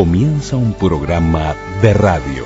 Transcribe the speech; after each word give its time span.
comienza 0.00 0.56
un 0.56 0.72
programa 0.72 1.54
de 1.82 1.92
radio. 1.92 2.44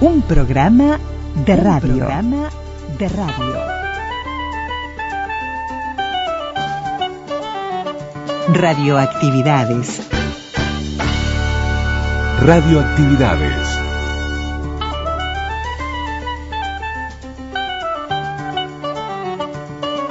Un 0.00 0.22
programa 0.22 1.00
de 1.44 1.56
radio. 1.56 1.96
programa 1.96 2.48
de 2.96 3.08
radio. 3.08 3.56
Radioactividades. 8.54 10.00
Radioactividades. 12.40 13.71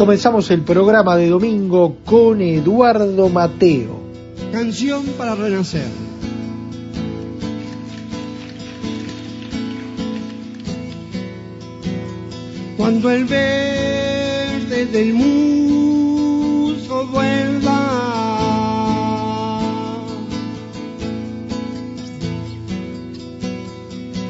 Comenzamos 0.00 0.50
el 0.50 0.62
programa 0.62 1.14
de 1.14 1.28
domingo 1.28 1.98
con 2.06 2.40
Eduardo 2.40 3.28
Mateo. 3.28 4.00
Canción 4.50 5.04
para 5.18 5.34
renacer. 5.34 5.84
Cuando 12.78 13.10
el 13.10 13.26
verde 13.26 14.86
del 14.86 15.12
musgo 15.12 17.06
vuelva 17.08 17.90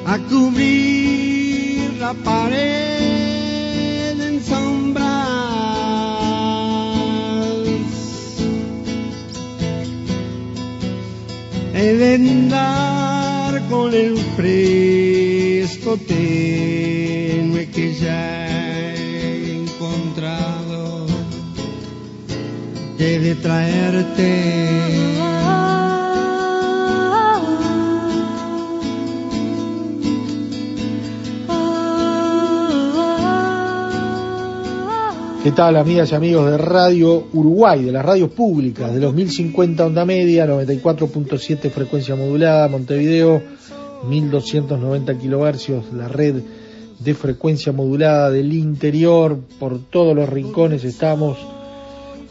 a 0.07 0.19
cubrir 0.29 1.93
la 2.01 2.13
pared 2.25 2.90
andar 11.81 13.63
con 13.71 13.95
el 13.95 14.17
fresco 14.37 15.97
tenue 15.97 17.69
que 17.71 17.95
ya 17.95 18.47
he 18.47 19.63
encontrado, 19.63 21.07
de 22.99 23.35
traerte 23.37 25.20
¿Qué 35.51 35.57
tal, 35.57 35.75
amigas 35.75 36.13
y 36.13 36.15
amigos 36.15 36.49
de 36.49 36.59
Radio 36.59 37.27
Uruguay, 37.33 37.83
de 37.83 37.91
las 37.91 38.05
radios 38.05 38.31
públicas, 38.31 38.95
de 38.95 39.01
los 39.01 39.13
1050 39.13 39.85
onda 39.85 40.05
media, 40.05 40.47
94.7 40.47 41.71
frecuencia 41.71 42.15
modulada, 42.15 42.69
Montevideo, 42.69 43.43
1290 44.09 45.19
kilohercios, 45.19 45.93
la 45.93 46.07
red 46.07 46.37
de 47.01 47.15
frecuencia 47.15 47.73
modulada 47.73 48.31
del 48.31 48.53
interior, 48.53 49.41
por 49.59 49.81
todos 49.91 50.15
los 50.15 50.29
rincones 50.29 50.85
estamos 50.85 51.37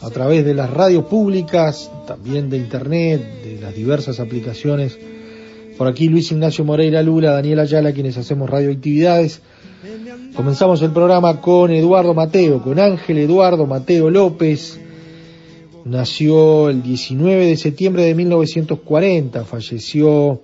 a 0.00 0.08
través 0.08 0.42
de 0.42 0.54
las 0.54 0.70
radios 0.70 1.04
públicas, 1.04 1.90
también 2.06 2.48
de 2.48 2.56
internet, 2.56 3.20
de 3.44 3.60
las 3.60 3.74
diversas 3.74 4.18
aplicaciones. 4.18 4.98
Por 5.80 5.88
aquí 5.88 6.10
Luis 6.10 6.30
Ignacio 6.30 6.62
Moreira 6.62 7.02
Lula, 7.02 7.30
Daniel 7.30 7.60
Ayala, 7.60 7.94
quienes 7.94 8.18
hacemos 8.18 8.50
radioactividades 8.50 9.40
Comenzamos 10.36 10.82
el 10.82 10.90
programa 10.90 11.40
con 11.40 11.70
Eduardo 11.70 12.12
Mateo, 12.12 12.60
con 12.60 12.78
Ángel 12.78 13.16
Eduardo 13.16 13.66
Mateo 13.66 14.10
López. 14.10 14.78
Nació 15.86 16.68
el 16.68 16.82
19 16.82 17.46
de 17.46 17.56
septiembre 17.56 18.02
de 18.02 18.14
1940, 18.14 19.46
falleció 19.46 20.42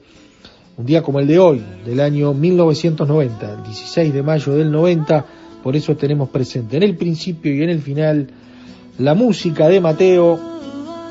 un 0.79 0.87
día 0.87 1.03
como 1.03 1.21
el 1.21 1.27
de 1.27 1.39
hoy, 1.39 1.63
del 1.85 2.01
año 2.01 2.33
1990, 2.33 3.57
el 3.57 3.63
16 3.63 4.15
de 4.15 4.23
mayo 4.23 4.55
del 4.55 4.73
90, 4.73 5.27
por 5.63 5.77
eso 5.77 5.95
tenemos 5.97 6.31
presente 6.31 6.79
en 6.79 6.83
el 6.83 6.97
principio 6.97 7.55
y 7.55 7.63
en 7.63 7.69
el 7.69 7.83
final 7.83 8.29
la 8.97 9.13
música 9.13 9.69
de 9.69 9.83
Mateo 9.83 10.41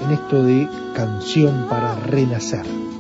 en 0.04 0.14
esto 0.14 0.44
de 0.44 0.68
canción 0.96 1.68
para 1.70 1.94
renacer. 2.08 2.95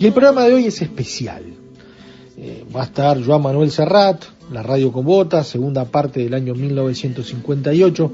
Y 0.00 0.06
el 0.06 0.12
programa 0.12 0.44
de 0.44 0.54
hoy 0.54 0.66
es 0.66 0.80
especial. 0.80 1.42
Eh, 2.36 2.64
va 2.74 2.82
a 2.82 2.84
estar 2.84 3.20
Joan 3.24 3.42
Manuel 3.42 3.72
Serrat, 3.72 4.22
la 4.52 4.62
radio 4.62 4.92
con 4.92 5.04
botas, 5.04 5.48
segunda 5.48 5.86
parte 5.86 6.20
del 6.20 6.34
año 6.34 6.54
1958, 6.54 8.12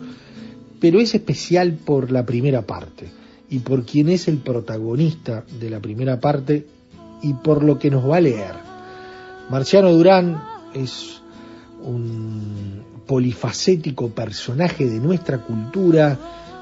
pero 0.84 1.00
es 1.00 1.14
especial 1.14 1.78
por 1.82 2.12
la 2.12 2.26
primera 2.26 2.60
parte 2.60 3.06
y 3.48 3.60
por 3.60 3.86
quien 3.86 4.10
es 4.10 4.28
el 4.28 4.36
protagonista 4.36 5.42
de 5.58 5.70
la 5.70 5.81
primera 5.81 6.20
parte 6.20 6.66
y 7.22 7.32
por 7.32 7.64
lo 7.64 7.78
que 7.78 7.90
nos 7.90 8.06
va 8.06 8.19
a 8.19 8.20
leer. 8.20 8.52
Marciano 9.48 9.90
Durán 9.92 10.42
es 10.75 11.22
un 11.82 12.82
polifacético 13.06 14.10
personaje 14.10 14.84
de 14.84 14.98
nuestra 14.98 15.38
cultura, 15.38 16.19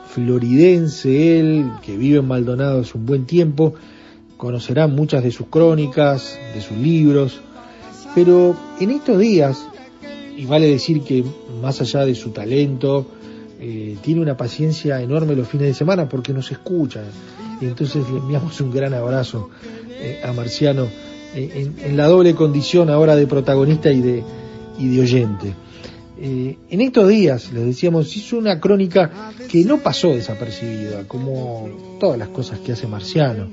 floridense 0.06 1.40
él, 1.40 1.72
que 1.84 1.96
vive 1.96 2.20
en 2.20 2.28
Maldonado 2.28 2.82
hace 2.82 2.96
un 2.96 3.06
buen 3.06 3.26
tiempo, 3.26 3.74
conocerán 4.36 4.94
muchas 4.94 5.24
de 5.24 5.32
sus 5.32 5.48
crónicas, 5.48 6.38
de 6.54 6.60
sus 6.60 6.76
libros, 6.76 7.40
pero 8.14 8.54
en 8.78 8.92
estos 8.92 9.18
días, 9.18 9.66
y 10.36 10.46
vale 10.46 10.68
decir 10.68 11.00
que 11.00 11.24
más 11.60 11.80
allá 11.80 12.04
de 12.06 12.14
su 12.14 12.30
talento, 12.30 13.08
eh, 13.64 13.96
tiene 14.02 14.20
una 14.20 14.36
paciencia 14.36 15.00
enorme 15.00 15.36
los 15.36 15.46
fines 15.46 15.68
de 15.68 15.74
semana 15.74 16.08
porque 16.08 16.32
nos 16.32 16.50
escucha. 16.50 17.00
Y 17.60 17.66
entonces 17.66 18.02
le 18.10 18.18
enviamos 18.18 18.60
un 18.60 18.72
gran 18.72 18.92
abrazo 18.92 19.50
eh, 19.88 20.20
a 20.24 20.32
Marciano 20.32 20.88
eh, 21.34 21.70
en, 21.78 21.96
la 21.96 22.08
doble 22.08 22.34
condición 22.34 22.90
ahora 22.90 23.14
de 23.14 23.28
protagonista 23.28 23.92
y 23.92 24.00
de, 24.00 24.24
y 24.80 24.88
de 24.88 25.00
oyente. 25.00 25.54
en 26.18 26.80
estos 26.80 27.08
días, 27.08 27.52
les 27.52 27.64
decíamos, 27.64 28.16
hizo 28.16 28.36
una 28.36 28.58
crónica 28.58 29.32
que 29.48 29.64
no 29.64 29.78
pasó 29.78 30.08
desapercibida, 30.08 31.06
como 31.06 31.98
todas 32.00 32.18
las 32.18 32.28
cosas 32.30 32.58
que 32.58 32.72
hace 32.72 32.88
Marciano 32.88 33.46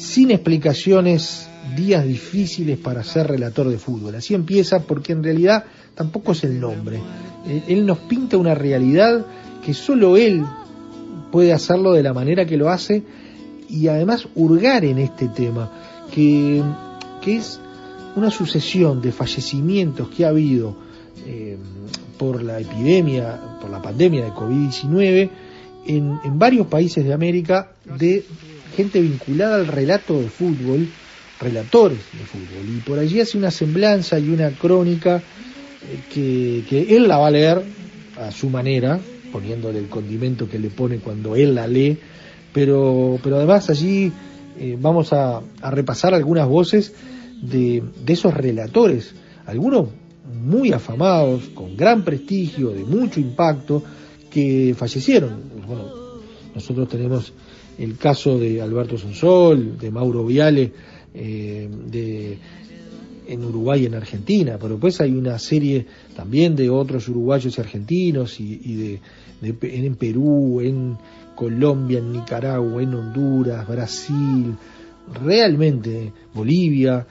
sin 0.00 0.30
explicaciones, 0.30 1.46
días 1.76 2.06
difíciles 2.06 2.78
para 2.78 3.02
ser 3.04 3.28
relator 3.28 3.68
de 3.68 3.78
fútbol. 3.78 4.14
Así 4.14 4.34
empieza 4.34 4.80
porque 4.80 5.12
en 5.12 5.22
realidad 5.22 5.64
tampoco 5.94 6.32
es 6.32 6.44
el 6.44 6.58
nombre. 6.58 7.00
Eh, 7.46 7.64
él 7.68 7.86
nos 7.86 7.98
pinta 7.98 8.36
una 8.36 8.54
realidad 8.54 9.24
que 9.64 9.74
solo 9.74 10.16
él 10.16 10.44
puede 11.30 11.52
hacerlo 11.52 11.92
de 11.92 12.02
la 12.02 12.12
manera 12.12 12.46
que 12.46 12.56
lo 12.56 12.70
hace 12.70 13.02
y 13.68 13.86
además 13.88 14.26
hurgar 14.34 14.84
en 14.84 14.98
este 14.98 15.28
tema, 15.28 15.70
que, 16.12 16.62
que 17.20 17.36
es 17.36 17.60
una 18.16 18.30
sucesión 18.30 19.00
de 19.00 19.12
fallecimientos 19.12 20.08
que 20.08 20.24
ha 20.24 20.30
habido 20.30 20.76
eh, 21.26 21.56
por 22.18 22.42
la 22.42 22.60
epidemia, 22.60 23.58
por 23.60 23.70
la 23.70 23.80
pandemia 23.80 24.24
de 24.24 24.30
COVID-19 24.32 25.30
en, 25.86 26.18
en 26.24 26.38
varios 26.38 26.66
países 26.66 27.04
de 27.04 27.12
América 27.12 27.72
de 27.98 28.24
gente 28.76 29.00
vinculada 29.00 29.56
al 29.56 29.66
relato 29.66 30.20
de 30.20 30.28
fútbol, 30.28 30.88
relatores 31.40 31.98
de 32.12 32.24
fútbol. 32.24 32.76
Y 32.76 32.80
por 32.80 32.98
allí 32.98 33.20
hace 33.20 33.38
una 33.38 33.50
semblanza 33.50 34.18
y 34.18 34.28
una 34.28 34.50
crónica 34.50 35.16
eh, 35.16 36.00
que, 36.12 36.64
que 36.68 36.96
él 36.96 37.08
la 37.08 37.18
va 37.18 37.28
a 37.28 37.30
leer 37.30 37.62
a 38.18 38.30
su 38.30 38.50
manera, 38.50 39.00
poniéndole 39.32 39.78
el 39.78 39.88
condimento 39.88 40.48
que 40.48 40.58
le 40.58 40.68
pone 40.68 40.98
cuando 40.98 41.36
él 41.36 41.54
la 41.54 41.66
lee, 41.66 41.98
pero, 42.52 43.18
pero 43.22 43.36
además 43.36 43.70
allí 43.70 44.12
eh, 44.58 44.76
vamos 44.78 45.12
a, 45.12 45.40
repasar 45.70 46.14
algunas 46.14 46.46
voces 46.46 46.92
de, 47.40 47.82
de, 48.04 48.12
esos 48.12 48.34
relatores, 48.34 49.14
algunos 49.46 49.88
muy 50.42 50.72
afamados, 50.72 51.44
con 51.54 51.76
gran 51.76 52.04
prestigio, 52.04 52.70
de 52.70 52.84
mucho 52.84 53.20
impacto, 53.20 53.82
que 54.30 54.74
fallecieron. 54.76 55.42
Bueno, 55.66 55.84
nosotros 56.54 56.88
tenemos 56.88 57.32
el 57.78 57.96
caso 57.96 58.38
de 58.38 58.60
Alberto 58.60 58.98
Sonsol, 58.98 59.78
de 59.78 59.90
Mauro 59.90 60.24
Viale, 60.24 60.72
eh, 61.14 61.68
de, 61.86 62.38
en 63.26 63.44
Uruguay 63.44 63.82
y 63.82 63.86
en 63.86 63.94
Argentina, 63.94 64.58
pero 64.60 64.78
pues 64.78 65.00
hay 65.00 65.12
una 65.12 65.38
serie 65.38 65.86
también 66.16 66.56
de 66.56 66.70
otros 66.70 67.08
uruguayos 67.08 67.56
y 67.56 67.60
argentinos 67.60 68.40
y, 68.40 68.60
y 68.64 68.74
de, 68.74 69.00
de, 69.40 69.86
en 69.86 69.94
Perú, 69.96 70.60
en 70.60 70.96
Colombia, 71.34 71.98
en 71.98 72.12
Nicaragua, 72.12 72.82
en 72.82 72.94
Honduras, 72.94 73.66
Brasil, 73.66 74.54
realmente 75.22 76.12
Bolivia. 76.34 77.06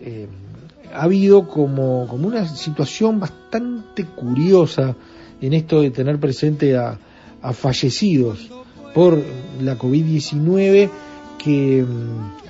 Eh, 0.00 0.26
ha 0.92 1.02
habido 1.02 1.46
como, 1.46 2.06
como 2.08 2.26
una 2.26 2.48
situación 2.48 3.20
bastante 3.20 4.04
curiosa 4.04 4.96
en 5.40 5.52
esto 5.52 5.82
de 5.82 5.90
tener 5.90 6.18
presente 6.18 6.76
a, 6.76 6.98
a 7.42 7.52
fallecidos 7.52 8.50
por 8.94 9.22
la 9.60 9.78
COVID-19 9.78 10.90
que, 11.42 11.84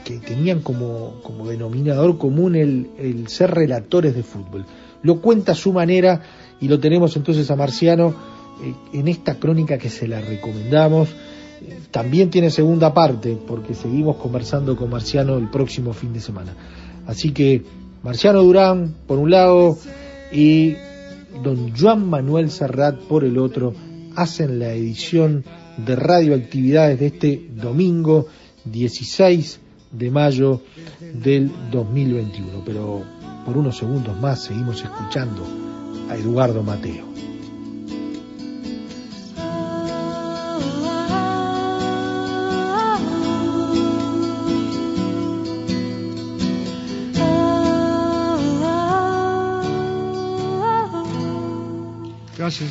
que, 0.05 0.19
tenían 0.19 0.61
como, 0.61 1.21
como 1.23 1.47
denominador 1.47 2.19
común 2.19 2.57
el, 2.57 2.91
el, 2.99 3.29
ser 3.29 3.53
relatores 3.53 4.17
de 4.17 4.25
fútbol. 4.25 4.67
Lo 5.03 5.21
cuenta 5.21 5.53
a 5.53 5.55
su 5.55 5.73
manera 5.73 6.23
y 6.61 6.67
lo 6.67 6.81
tenemos 6.81 7.17
entonces 7.17 7.49
a 7.51 7.57
Marciano 7.57 8.15
eh, 8.63 8.75
en 8.93 9.07
esta 9.07 9.37
crónica 9.37 9.79
que 9.79 9.91
se 9.91 10.09
la 10.09 10.21
recomendamos. 10.21 11.09
Eh, 11.09 11.79
también 11.93 12.31
tiene 12.31 12.51
segunda 12.51 12.93
parte 12.93 13.39
porque 13.47 13.75
seguimos 13.75 14.17
conversando 14.17 14.77
con 14.77 14.91
Marciano 14.91 15.39
el 15.39 15.49
próximo 15.51 15.93
fin 15.93 16.13
de 16.13 16.21
semana. 16.21 16.55
Así 17.07 17.31
que 17.31 17.63
Marciano 18.03 18.43
Durán 18.43 18.95
por 19.07 19.19
un 19.19 19.31
lado 19.31 19.79
y 20.33 20.75
don 21.45 21.77
Juan 21.77 22.09
Manuel 22.09 22.51
Serrat 22.51 22.97
por 22.97 23.23
el 23.25 23.39
otro 23.39 23.73
hacen 24.17 24.59
la 24.59 24.73
edición 24.73 25.45
de 25.77 25.95
radioactividades 25.95 26.99
de 26.99 27.07
este 27.07 27.49
domingo 27.55 28.27
16 28.65 29.61
de 29.93 30.11
mayo 30.11 30.61
del 31.01 31.51
2021. 31.71 32.63
Pero 32.65 33.03
por 33.45 33.57
unos 33.57 33.77
segundos 33.77 34.19
más 34.21 34.45
seguimos 34.45 34.83
escuchando 34.83 35.47
a 36.09 36.17
Eduardo 36.17 36.63
Mateo. 36.63 37.11
Gracias. 52.37 52.71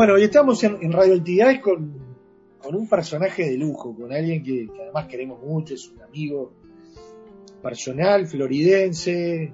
Bueno, 0.00 0.16
y 0.16 0.22
estamos 0.22 0.64
en, 0.64 0.78
en 0.80 0.92
Radioactividades 0.92 1.60
con, 1.60 1.92
con, 2.58 2.74
un 2.74 2.88
personaje 2.88 3.50
de 3.50 3.58
lujo, 3.58 3.94
con 3.94 4.10
alguien 4.10 4.42
que, 4.42 4.66
además 4.80 5.08
queremos 5.08 5.42
mucho, 5.42 5.74
es 5.74 5.90
un 5.90 6.00
amigo 6.00 6.54
personal, 7.62 8.26
floridense, 8.26 9.52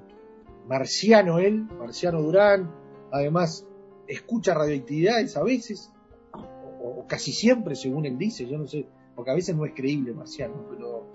marciano 0.69 1.41
él, 1.41 1.65
marciano 1.65 2.23
Durán, 2.23 2.71
además 3.11 3.67
escucha 4.07 4.55
radioactividades 4.55 5.37
a 5.37 5.43
veces, 5.43 5.91
o, 6.33 7.01
o, 7.01 7.07
casi 7.09 7.33
siempre, 7.33 7.75
según 7.75 8.07
él 8.07 8.17
dice, 8.17 8.47
yo 8.47 8.57
no 8.57 8.69
sé, 8.69 8.87
porque 9.17 9.33
a 9.33 9.35
veces 9.35 9.57
no 9.57 9.67
es 9.67 9.73
creíble 9.75 10.13
marciano, 10.13 10.65
pero 10.71 11.09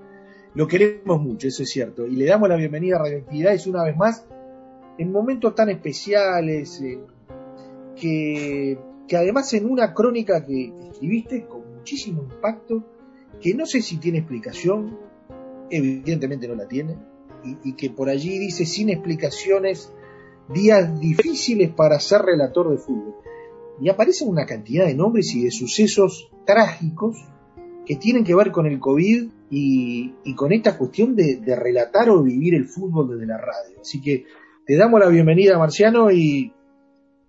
lo 0.56 0.68
queremos 0.68 1.22
mucho, 1.22 1.48
eso 1.48 1.64
es 1.64 1.70
cierto, 1.70 2.06
y 2.06 2.18
le 2.18 2.26
damos 2.26 2.50
la 2.50 2.58
bienvenida 2.58 2.98
a 2.98 3.04
radioactividades 3.04 3.66
una 3.66 3.86
vez 3.86 3.96
más, 3.96 4.28
en 4.98 5.10
momentos 5.10 5.56
tan 5.56 5.70
especiales, 5.70 6.82
eh, 6.82 7.00
que 7.96 8.91
que 9.12 9.18
además 9.18 9.54
en 9.54 9.70
una 9.70 9.94
crónica 9.94 10.46
que, 10.46 10.72
escribiste 10.90 11.46
con 11.46 11.70
muchísimo 11.76 12.24
impacto, 12.24 12.82
que 13.42 13.54
no 13.54 13.66
sé 13.66 13.82
si 13.82 13.98
tiene 13.98 14.20
explicación, 14.20 14.98
evidentemente 15.70 16.48
no 16.48 16.56
la 16.56 16.66
tiene, 16.66 16.96
y, 17.62 17.74
que 17.74 17.90
por 17.90 18.08
allí 18.08 18.40
dice 18.40 18.66
sin 18.66 18.88
explicaciones, 18.88 19.92
días 20.54 20.98
difíciles 21.02 21.72
para 21.72 22.00
ser 22.00 22.22
relator 22.22 22.72
de 22.72 22.78
fútbol. 22.78 23.16
Y 23.82 23.90
aparecen 23.90 24.30
una 24.30 24.46
cantidad 24.46 24.86
de 24.86 24.96
nombres 24.96 25.36
y 25.36 25.44
de 25.44 25.52
sucesos 25.52 26.32
trágicos 26.46 27.18
que 27.86 27.98
tienen 27.98 28.24
que 28.24 28.34
ver 28.34 28.54
con 28.54 28.66
el 28.66 28.80
COVID 28.80 29.28
y, 29.50 30.14
y 30.24 30.36
con 30.36 30.54
esta 30.54 30.78
cuestión 30.78 31.18
de, 31.18 31.36
de 31.36 31.58
relatar 31.58 32.10
o 32.10 32.24
vivir 32.24 32.56
el 32.56 32.64
fútbol 32.64 33.10
desde 33.10 33.26
la 33.26 33.40
radio. 33.40 33.82
Así 33.82 34.00
que 34.00 34.24
te 34.66 34.78
damos 34.78 35.02
la 35.02 35.10
bienvenida, 35.10 35.58
Marciano, 35.58 36.12
y 36.12 36.54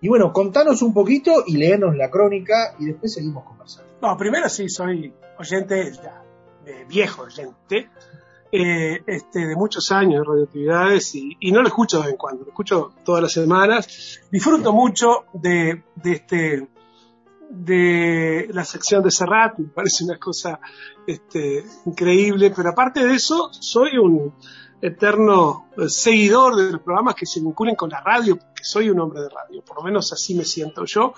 y 0.03 0.09
bueno, 0.09 0.33
contanos 0.33 0.83
un 0.83 0.93
poquito 0.93 1.45
y 1.47 1.57
léenos 1.57 1.97
la 1.97 2.11
crónica 2.11 2.75
y 2.81 2.87
después 2.87 3.15
seguimos 3.15 3.45
conversando. 3.45 3.89
No, 4.03 4.17
primero 4.17 4.49
sí, 4.49 4.69
soy 4.69 5.15
oyente, 5.39 5.93
ya, 5.93 6.25
de 6.65 6.85
viejo 6.87 7.23
oyente, 7.23 7.89
eh, 8.51 9.01
este, 9.07 9.47
de 9.47 9.55
muchos 9.55 9.93
años 9.93 10.21
de 10.21 10.25
radioactividades 10.25 11.15
y, 11.15 11.37
y, 11.39 11.53
no 11.53 11.63
lo 11.63 11.69
escucho 11.69 11.99
de 11.99 12.03
vez 12.03 12.13
en 12.13 12.19
cuando, 12.19 12.43
lo 12.43 12.51
escucho 12.51 12.93
todas 13.05 13.23
las 13.23 13.33
semanas. 13.33 14.21
Disfruto 14.33 14.73
mucho 14.73 15.25
de, 15.35 15.85
de 15.95 16.13
este 16.13 16.69
de 17.49 18.49
la 18.51 18.65
sección 18.65 19.05
de 19.05 19.11
Serrat, 19.11 19.59
me 19.59 19.69
parece 19.69 20.05
una 20.05 20.19
cosa 20.19 20.59
este, 21.07 21.65
increíble, 21.85 22.51
pero 22.55 22.71
aparte 22.71 23.07
de 23.07 23.15
eso, 23.15 23.51
soy 23.53 23.99
un, 23.99 24.35
eterno 24.83 25.69
seguidor 25.87 26.57
de 26.57 26.73
los 26.73 26.81
programas 26.83 27.15
que 27.15 27.25
se 27.25 27.41
vinculen 27.41 27.77
con 27.77 27.89
la 27.89 28.01
radio, 28.01 28.37
porque 28.37 28.65
soy 28.65 28.91
un 28.91 28.99
hombre 29.01 29.23
de 29.23 29.29
radio, 29.29 29.63
por 29.65 29.77
lo 29.77 29.85
menos 29.85 30.13
así 30.13 30.35
me 30.35 30.45
siento 30.45 30.85
yo. 30.85 31.15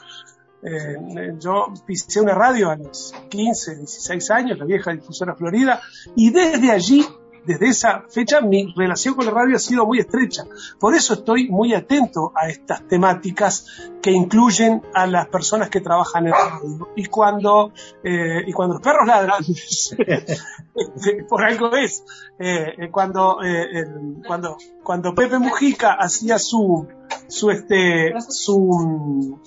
Eh, 0.62 1.34
yo 1.38 1.72
pisé 1.86 2.20
una 2.20 2.34
radio 2.34 2.70
a 2.70 2.76
los 2.76 3.14
15, 3.28 3.76
16 3.76 4.30
años, 4.30 4.58
la 4.58 4.64
vieja 4.64 4.92
difusora 4.92 5.34
Florida, 5.34 5.80
y 6.14 6.30
desde 6.30 6.70
allí 6.70 7.06
desde 7.46 7.68
esa 7.68 8.04
fecha 8.08 8.40
mi 8.40 8.72
relación 8.76 9.14
con 9.14 9.26
la 9.26 9.32
radio 9.32 9.56
ha 9.56 9.58
sido 9.58 9.86
muy 9.86 9.98
estrecha. 9.98 10.44
Por 10.78 10.94
eso 10.94 11.14
estoy 11.14 11.48
muy 11.48 11.74
atento 11.74 12.32
a 12.34 12.48
estas 12.48 12.86
temáticas 12.88 13.66
que 14.02 14.10
incluyen 14.10 14.82
a 14.94 15.06
las 15.06 15.28
personas 15.28 15.70
que 15.70 15.80
trabajan 15.80 16.26
en 16.26 16.32
radio. 16.32 16.88
Y 16.96 17.06
cuando, 17.06 17.72
eh, 18.02 18.42
y 18.46 18.52
cuando 18.52 18.74
los 18.74 18.82
perros 18.82 19.06
ladran, 19.06 19.42
por 21.28 21.44
algo 21.44 21.74
es, 21.76 22.04
eh, 22.38 22.88
cuando, 22.90 23.38
eh, 23.42 23.86
cuando, 24.26 24.56
cuando 24.82 25.14
Pepe 25.14 25.38
Mujica 25.38 25.94
hacía 25.94 26.38
su, 26.38 26.86
su, 27.28 27.50
este, 27.50 28.14
su, 28.28 29.38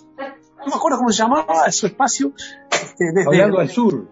no 0.57 0.65
me 0.65 0.73
acuerdo 0.73 0.97
cómo 0.97 1.11
se 1.11 1.23
llamaba, 1.23 1.71
su 1.71 1.87
espacio, 1.87 2.33
este, 2.71 3.11
desde, 3.13 3.27
hablando 3.27 3.59
al 3.59 3.69
sur. 3.69 4.07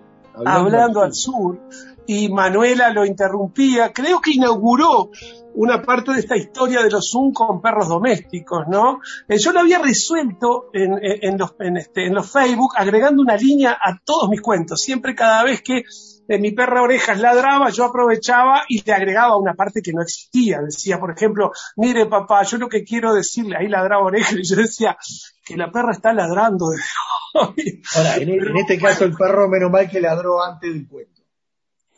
Hablando, 0.46 1.02
al 1.02 1.14
sur 1.14 1.60
y 2.08 2.30
Manuela 2.30 2.90
lo 2.92 3.06
interrumpía. 3.06 3.92
Creo 3.94 4.22
que 4.22 4.32
inauguró 4.32 5.10
una 5.56 5.82
parte 5.82 6.12
de 6.12 6.20
esta 6.20 6.36
historia 6.36 6.84
de 6.84 6.90
los 6.90 7.10
Zoom 7.10 7.32
con 7.32 7.62
perros 7.62 7.88
domésticos, 7.88 8.68
¿no? 8.68 9.00
Eh, 9.28 9.38
yo 9.38 9.52
lo 9.52 9.62
había 9.62 9.80
resuelto 9.80 10.70
este, 10.74 12.06
en 12.06 12.14
los 12.14 12.32
Facebook 12.32 12.74
agregando 12.76 13.22
una 13.22 13.38
línea 13.38 13.72
a 13.72 13.98
todos 14.04 14.30
mis 14.30 14.42
cuentos. 14.42 14.82
Siempre 14.82 15.16
cada 15.16 15.44
vez 15.44 15.62
que 15.62 15.84
eh, 16.28 16.40
mi 16.40 16.52
perra 16.52 16.82
orejas 16.82 17.20
ladraba, 17.20 17.70
yo 17.70 17.86
aprovechaba 17.86 18.64
y 18.68 18.84
le 18.84 18.94
agregaba 18.94 19.38
una 19.38 19.54
parte 19.54 19.82
que 19.82 19.94
no 19.94 20.02
existía. 20.02 20.60
Decía, 20.62 21.00
por 21.00 21.12
ejemplo, 21.12 21.52
mire 21.78 22.06
papá, 22.08 22.44
yo 22.44 22.58
lo 22.58 22.68
que 22.68 22.84
quiero 22.84 23.14
decirle, 23.14 23.58
ahí 23.58 23.68
ladraba 23.68 24.04
orejas, 24.04 24.34
y 24.40 24.44
yo 24.44 24.56
decía 24.56 24.98
que 25.46 25.56
la 25.56 25.72
perra 25.72 25.92
está 25.92 26.14
ladrando. 26.14 26.66
Ahora, 27.34 28.16
en, 28.18 28.30
en 28.30 28.58
este 28.58 28.80
caso 28.80 29.06
el 29.06 29.14
perro 29.14 29.48
menos 29.50 29.72
mal 29.72 29.90
que 29.90 30.02
ladró 30.02 30.42
antes 30.44 30.74
del 30.74 30.88
cuento. 30.88 31.15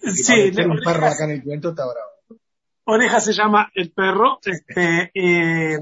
Sí, 0.01 0.51
un 0.65 0.79
perro 0.83 1.07
acá 1.07 1.25
en 1.25 1.31
el 1.31 1.43
cuento 1.43 1.69
está 1.69 1.83
bravo. 1.83 2.17
Oreja 2.89 3.19
se 3.19 3.33
llama 3.33 3.69
el 3.75 3.91
perro, 3.91 4.39
este, 4.45 5.11
eh, 5.13 5.77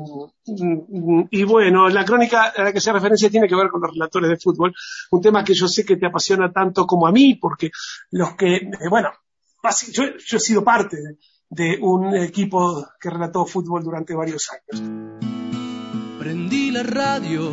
y 1.29 1.43
bueno, 1.43 1.88
la 1.88 2.03
crónica 2.03 2.45
a 2.45 2.63
la 2.63 2.74
que 2.74 2.81
se 2.81 2.91
referencia 2.91 3.29
tiene 3.29 3.48
que 3.48 3.55
ver 3.55 3.69
con 3.69 3.79
los 3.79 3.91
relatores 3.91 4.27
de 4.27 4.38
fútbol, 4.38 4.74
un 5.12 5.22
tema 5.22 5.43
que 5.43 5.53
yo 5.53 5.67
sé 5.67 5.86
que 5.86 5.98
te 5.98 6.07
apasiona 6.07 6.51
tanto 6.51 6.88
como 6.88 7.05
a 7.05 7.12
mí, 7.12 7.36
porque 7.36 7.69
los 8.10 8.36
que, 8.36 8.55
eh, 8.55 8.89
bueno, 8.89 9.12
yo, 9.91 10.03
he 10.03 10.39
sido 10.39 10.63
parte 10.63 10.98
de, 11.50 11.77
un 11.79 12.15
equipo 12.15 12.88
que 13.00 13.12
relató 13.12 13.45
fútbol 13.45 13.84
durante 13.84 14.15
varios 14.15 14.50
años. 14.50 14.81
Prendí 16.17 16.72
la 16.72 16.81
radio 16.81 17.51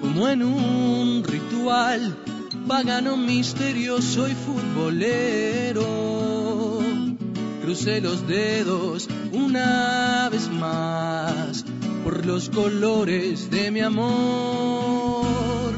como 0.00 0.28
en 0.28 0.42
un 0.42 1.22
ritual 1.22 2.16
pagano 2.66 3.16
misterioso 3.16 4.28
y 4.28 4.34
futbolero. 4.34 5.86
Crucé 7.62 8.00
los 8.00 8.26
dedos 8.26 9.08
una 9.32 10.28
vez 10.30 10.50
más 10.50 11.64
por 12.04 12.26
los 12.26 12.48
colores 12.50 13.50
de 13.50 13.70
mi 13.70 13.80
amor. 13.80 15.74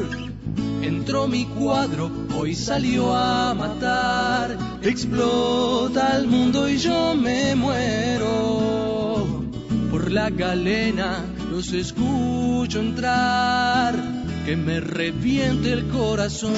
Entró 0.83 1.29
mi 1.29 1.45
cuadro, 1.47 2.11
hoy 2.37 2.55
salió 2.55 3.15
a 3.15 3.55
matar. 3.55 4.57
Explota 4.83 6.17
el 6.17 6.27
mundo 6.27 6.69
y 6.69 6.79
yo 6.79 7.15
me 7.15 7.55
muero. 7.55 9.45
Por 9.91 10.11
la 10.11 10.31
galena 10.31 11.25
los 11.51 11.73
escucho 11.73 12.81
entrar 12.81 14.24
que 14.45 14.57
me 14.57 14.81
reviente 14.81 15.73
el 15.73 15.89
corazón. 15.89 16.53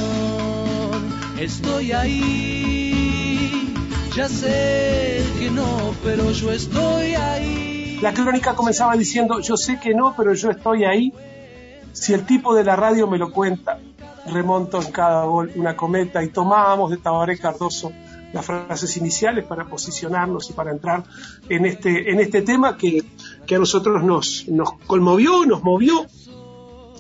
Estoy 1.39 1.93
ahí, 1.93 3.73
ya 4.15 4.29
sé 4.29 5.23
que 5.39 5.51
no, 5.51 5.95
pero 6.03 6.33
yo 6.33 6.51
estoy 6.51 7.15
ahí. 7.15 7.99
La 8.03 8.13
crónica 8.13 8.55
comenzaba 8.55 8.97
diciendo, 8.97 9.41
yo 9.41 9.57
sé 9.57 9.79
que 9.79 9.95
no, 9.95 10.15
pero 10.17 10.35
yo 10.35 10.51
estoy 10.51 10.85
ahí. 10.85 11.13
Si 11.93 12.13
el 12.13 12.27
tipo 12.27 12.55
de 12.55 12.65
la 12.65 12.75
radio 12.75 13.07
me 13.07 13.19
lo 13.19 13.31
cuenta, 13.31 13.79
remonto 14.27 14.83
en 14.83 14.91
cada 14.91 15.25
gol 15.25 15.53
una 15.55 15.77
cometa 15.77 16.23
y 16.25 16.29
tomábamos 16.29 16.91
de 16.91 16.97
Tabaré 16.97 17.39
Cardoso 17.39 17.93
las 18.33 18.45
frases 18.45 18.97
iniciales 18.97 19.45
para 19.45 19.65
posicionarnos 19.65 20.51
y 20.51 20.53
para 20.53 20.73
entrar 20.73 21.05
en 21.49 21.65
este, 21.65 22.11
en 22.11 22.21
este 22.21 22.43
tema 22.43 22.77
que, 22.77 23.05
que 23.47 23.55
a 23.55 23.59
nosotros 23.59 24.03
nos, 24.03 24.47
nos 24.49 24.73
conmovió, 24.87 25.47
nos 25.47 25.63
movió 25.63 26.07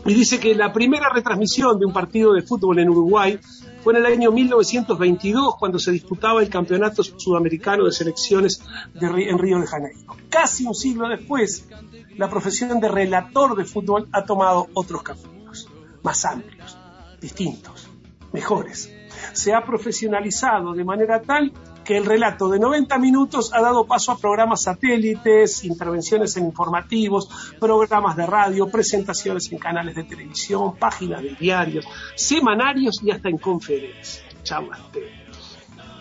y 0.06 0.14
dice 0.14 0.38
que 0.38 0.54
la 0.54 0.72
primera 0.72 1.08
retransmisión 1.12 1.78
de 1.78 1.86
un 1.86 1.92
partido 1.92 2.32
de 2.32 2.42
fútbol 2.42 2.78
en 2.78 2.90
Uruguay 2.90 3.40
fue 3.82 3.92
en 3.92 4.04
el 4.04 4.06
año 4.06 4.30
1922 4.30 5.56
cuando 5.58 5.78
se 5.78 5.90
disputaba 5.90 6.40
el 6.42 6.48
Campeonato 6.48 7.02
Sudamericano 7.02 7.84
de 7.84 7.92
Selecciones 7.92 8.62
en 8.94 9.38
Río 9.38 9.58
de 9.58 9.66
Janeiro. 9.66 10.16
Casi 10.30 10.64
un 10.64 10.74
siglo 10.74 11.08
después, 11.08 11.68
la 12.16 12.30
profesión 12.30 12.78
de 12.80 12.88
relator 12.88 13.56
de 13.56 13.64
fútbol 13.64 14.08
ha 14.12 14.24
tomado 14.24 14.68
otros 14.74 15.02
caminos, 15.02 15.68
más 16.02 16.24
amplios, 16.24 16.78
distintos, 17.20 17.88
mejores. 18.32 18.92
Se 19.32 19.54
ha 19.54 19.64
profesionalizado 19.64 20.72
de 20.72 20.84
manera 20.84 21.20
tal 21.20 21.52
que 21.86 21.96
el 21.96 22.04
relato 22.04 22.48
de 22.48 22.58
90 22.58 22.98
minutos 22.98 23.52
ha 23.54 23.60
dado 23.60 23.86
paso 23.86 24.10
a 24.10 24.18
programas 24.18 24.62
satélites, 24.62 25.64
intervenciones 25.64 26.36
en 26.36 26.46
informativos, 26.46 27.28
programas 27.60 28.16
de 28.16 28.26
radio, 28.26 28.68
presentaciones 28.68 29.50
en 29.52 29.58
canales 29.58 29.94
de 29.94 30.02
televisión, 30.02 30.76
páginas 30.76 31.22
de 31.22 31.36
diarios, 31.36 31.86
semanarios 32.16 33.00
y 33.02 33.12
hasta 33.12 33.28
en 33.28 33.38
conferencias, 33.38 34.24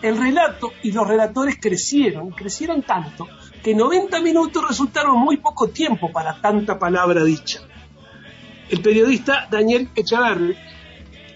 El 0.02 0.18
relato 0.18 0.72
y 0.82 0.90
los 0.90 1.06
relatores 1.06 1.56
crecieron, 1.60 2.30
crecieron 2.30 2.82
tanto 2.82 3.28
que 3.62 3.74
90 3.74 4.20
minutos 4.20 4.66
resultaron 4.66 5.18
muy 5.18 5.36
poco 5.36 5.68
tiempo 5.68 6.10
para 6.10 6.40
tanta 6.40 6.78
palabra 6.78 7.22
dicha. 7.22 7.60
El 8.68 8.82
periodista 8.82 9.46
Daniel 9.48 9.88
Echavarri 9.94 10.56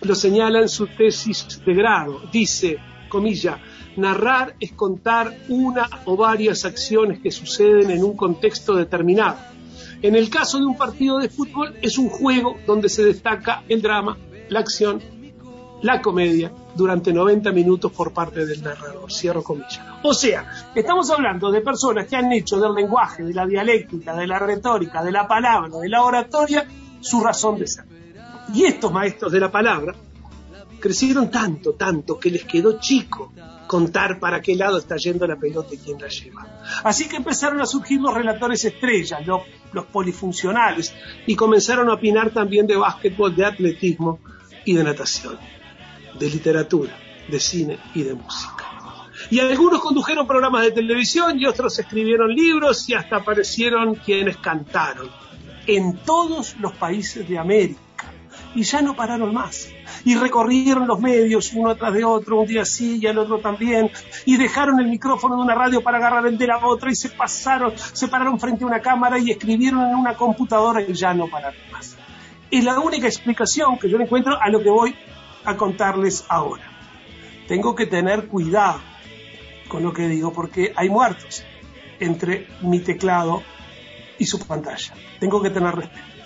lo 0.02 0.14
señala 0.16 0.60
en 0.60 0.68
su 0.68 0.88
tesis 0.88 1.62
de 1.64 1.74
grado. 1.74 2.22
Dice, 2.32 2.78
comilla, 3.08 3.60
Narrar 3.96 4.54
es 4.60 4.72
contar 4.72 5.36
una 5.48 5.88
o 6.04 6.16
varias 6.16 6.64
acciones 6.64 7.20
que 7.20 7.30
suceden 7.30 7.90
en 7.90 8.04
un 8.04 8.16
contexto 8.16 8.74
determinado. 8.74 9.36
En 10.02 10.14
el 10.14 10.30
caso 10.30 10.58
de 10.58 10.66
un 10.66 10.76
partido 10.76 11.18
de 11.18 11.28
fútbol 11.28 11.74
es 11.82 11.98
un 11.98 12.08
juego 12.08 12.56
donde 12.66 12.88
se 12.88 13.04
destaca 13.04 13.64
el 13.68 13.82
drama, 13.82 14.16
la 14.48 14.60
acción, 14.60 15.02
la 15.82 16.00
comedia 16.00 16.52
durante 16.74 17.12
90 17.12 17.52
minutos 17.52 17.92
por 17.92 18.12
parte 18.12 18.46
del 18.46 18.62
narrador. 18.62 19.12
Cierro 19.12 19.42
comillas. 19.42 19.80
O 20.02 20.14
sea, 20.14 20.70
estamos 20.74 21.10
hablando 21.10 21.50
de 21.50 21.60
personas 21.60 22.06
que 22.06 22.16
han 22.16 22.32
hecho 22.32 22.58
del 22.58 22.74
lenguaje, 22.74 23.24
de 23.24 23.34
la 23.34 23.46
dialéctica, 23.46 24.14
de 24.14 24.26
la 24.26 24.38
retórica, 24.38 25.02
de 25.02 25.12
la 25.12 25.26
palabra, 25.26 25.78
de 25.78 25.88
la 25.88 26.02
oratoria, 26.02 26.66
su 27.00 27.20
razón 27.20 27.58
de 27.58 27.66
ser. 27.66 27.84
Y 28.54 28.64
estos 28.64 28.92
maestros 28.92 29.32
de 29.32 29.40
la 29.40 29.50
palabra 29.50 29.94
crecieron 30.80 31.30
tanto, 31.30 31.74
tanto, 31.74 32.18
que 32.18 32.30
les 32.30 32.44
quedó 32.44 32.80
chico 32.80 33.32
contar 33.66 34.18
para 34.18 34.42
qué 34.42 34.56
lado 34.56 34.78
está 34.78 34.96
yendo 34.96 35.26
la 35.26 35.36
pelota 35.36 35.74
y 35.74 35.78
quién 35.78 36.00
la 36.00 36.08
lleva. 36.08 36.62
Así 36.82 37.08
que 37.08 37.16
empezaron 37.16 37.60
a 37.60 37.66
surgir 37.66 38.00
los 38.00 38.12
relatores 38.12 38.64
estrellas, 38.64 39.24
los, 39.24 39.42
los 39.72 39.86
polifuncionales, 39.86 40.92
y 41.26 41.36
comenzaron 41.36 41.88
a 41.88 41.94
opinar 41.94 42.30
también 42.30 42.66
de 42.66 42.76
básquetbol, 42.76 43.36
de 43.36 43.44
atletismo 43.44 44.18
y 44.64 44.74
de 44.74 44.82
natación, 44.82 45.38
de 46.18 46.30
literatura, 46.30 46.96
de 47.28 47.38
cine 47.38 47.78
y 47.94 48.02
de 48.02 48.14
música. 48.14 48.66
Y 49.30 49.38
algunos 49.38 49.80
condujeron 49.80 50.26
programas 50.26 50.62
de 50.62 50.72
televisión 50.72 51.38
y 51.38 51.46
otros 51.46 51.78
escribieron 51.78 52.34
libros 52.34 52.88
y 52.88 52.94
hasta 52.94 53.16
aparecieron 53.16 53.94
quienes 53.94 54.38
cantaron 54.38 55.08
en 55.66 55.98
todos 55.98 56.56
los 56.58 56.72
países 56.72 57.28
de 57.28 57.38
América 57.38 57.80
y 58.54 58.62
ya 58.62 58.82
no 58.82 58.94
pararon 58.94 59.32
más. 59.32 59.68
Y 60.04 60.14
recorrieron 60.14 60.86
los 60.86 61.00
medios 61.00 61.52
uno 61.54 61.74
tras 61.76 61.92
de 61.92 62.04
otro, 62.04 62.40
un 62.40 62.46
día 62.46 62.64
sí 62.64 62.98
y 63.00 63.06
el 63.06 63.18
otro 63.18 63.38
también, 63.38 63.90
y 64.24 64.36
dejaron 64.36 64.80
el 64.80 64.86
micrófono 64.86 65.36
de 65.36 65.42
una 65.42 65.54
radio 65.54 65.82
para 65.82 65.98
agarrar 65.98 66.26
el 66.26 66.38
de 66.38 66.46
la 66.46 66.58
otra 66.64 66.90
y 66.90 66.94
se 66.94 67.10
pasaron, 67.10 67.72
se 67.76 68.08
pararon 68.08 68.38
frente 68.38 68.64
a 68.64 68.66
una 68.66 68.80
cámara 68.80 69.18
y 69.18 69.30
escribieron 69.30 69.88
en 69.88 69.94
una 69.94 70.14
computadora 70.14 70.82
y 70.82 70.92
ya 70.92 71.14
no 71.14 71.28
pararon 71.28 71.60
más. 71.72 71.96
Es 72.50 72.64
la 72.64 72.80
única 72.80 73.06
explicación 73.06 73.78
que 73.78 73.88
yo 73.88 73.98
encuentro 73.98 74.40
a 74.40 74.48
lo 74.48 74.62
que 74.62 74.70
voy 74.70 74.94
a 75.44 75.56
contarles 75.56 76.24
ahora. 76.28 76.64
Tengo 77.46 77.74
que 77.74 77.86
tener 77.86 78.26
cuidado 78.26 78.80
con 79.68 79.82
lo 79.82 79.92
que 79.92 80.08
digo 80.08 80.32
porque 80.32 80.72
hay 80.74 80.88
muertos 80.88 81.44
entre 82.00 82.48
mi 82.62 82.80
teclado 82.80 83.42
y 84.18 84.26
su 84.26 84.38
pantalla. 84.46 84.94
Tengo 85.20 85.40
que 85.40 85.50
tener 85.50 85.74
respeto 85.74 86.19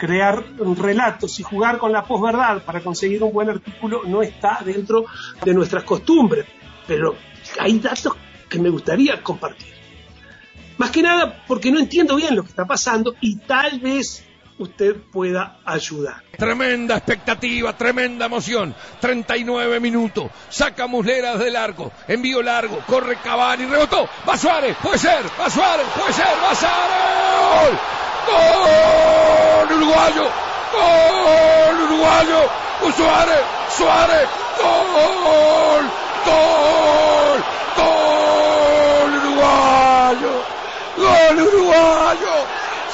crear 0.00 0.42
relatos 0.78 1.38
y 1.40 1.42
jugar 1.42 1.76
con 1.76 1.92
la 1.92 2.04
posverdad 2.04 2.62
para 2.64 2.80
conseguir 2.80 3.22
un 3.22 3.34
buen 3.34 3.50
artículo 3.50 4.00
no 4.06 4.22
está 4.22 4.60
dentro 4.64 5.04
de 5.44 5.52
nuestras 5.52 5.84
costumbres, 5.84 6.46
pero 6.86 7.14
hay 7.58 7.78
datos 7.78 8.16
que 8.48 8.58
me 8.58 8.70
gustaría 8.70 9.22
compartir. 9.22 9.74
Más 10.78 10.90
que 10.90 11.02
nada 11.02 11.44
porque 11.46 11.70
no 11.70 11.78
entiendo 11.78 12.16
bien 12.16 12.34
lo 12.34 12.42
que 12.42 12.48
está 12.48 12.64
pasando 12.64 13.14
y 13.20 13.36
tal 13.40 13.78
vez 13.80 14.24
usted 14.56 14.96
pueda 15.12 15.58
ayudar. 15.66 16.22
Tremenda 16.38 16.96
expectativa, 16.96 17.76
tremenda 17.76 18.24
emoción. 18.24 18.74
39 19.00 19.80
minutos. 19.80 20.30
Saca 20.48 20.86
Muslera 20.86 21.36
del 21.36 21.56
arco. 21.56 21.92
Envío 22.08 22.40
largo. 22.40 22.82
Corre 22.86 23.16
Cavani. 23.16 23.66
Rebotó. 23.66 24.08
Va 24.26 24.38
Suárez. 24.38 24.76
Puede 24.82 24.96
ser. 24.96 25.24
Va 25.38 25.50
Suárez. 25.50 25.86
Puede 25.94 26.12
ser. 26.14 26.26
Va 26.42 26.54
Suárez. 26.54 27.68
¡Gol! 27.68 27.78
¡Uruguayo! 29.74 30.24
¡Gol! 30.72 31.76
¡Uruguayo! 31.84 32.40
¡Suárez! 32.96 33.42
¡Suárez! 33.76 34.28
¡Gol! 34.58 35.84
¡Gol! 36.26 37.44
¡Gol! 37.76 39.10
¡Uruguayo! 39.16 40.32
¡Gol 40.96 41.42
uruguayo! 41.42 42.34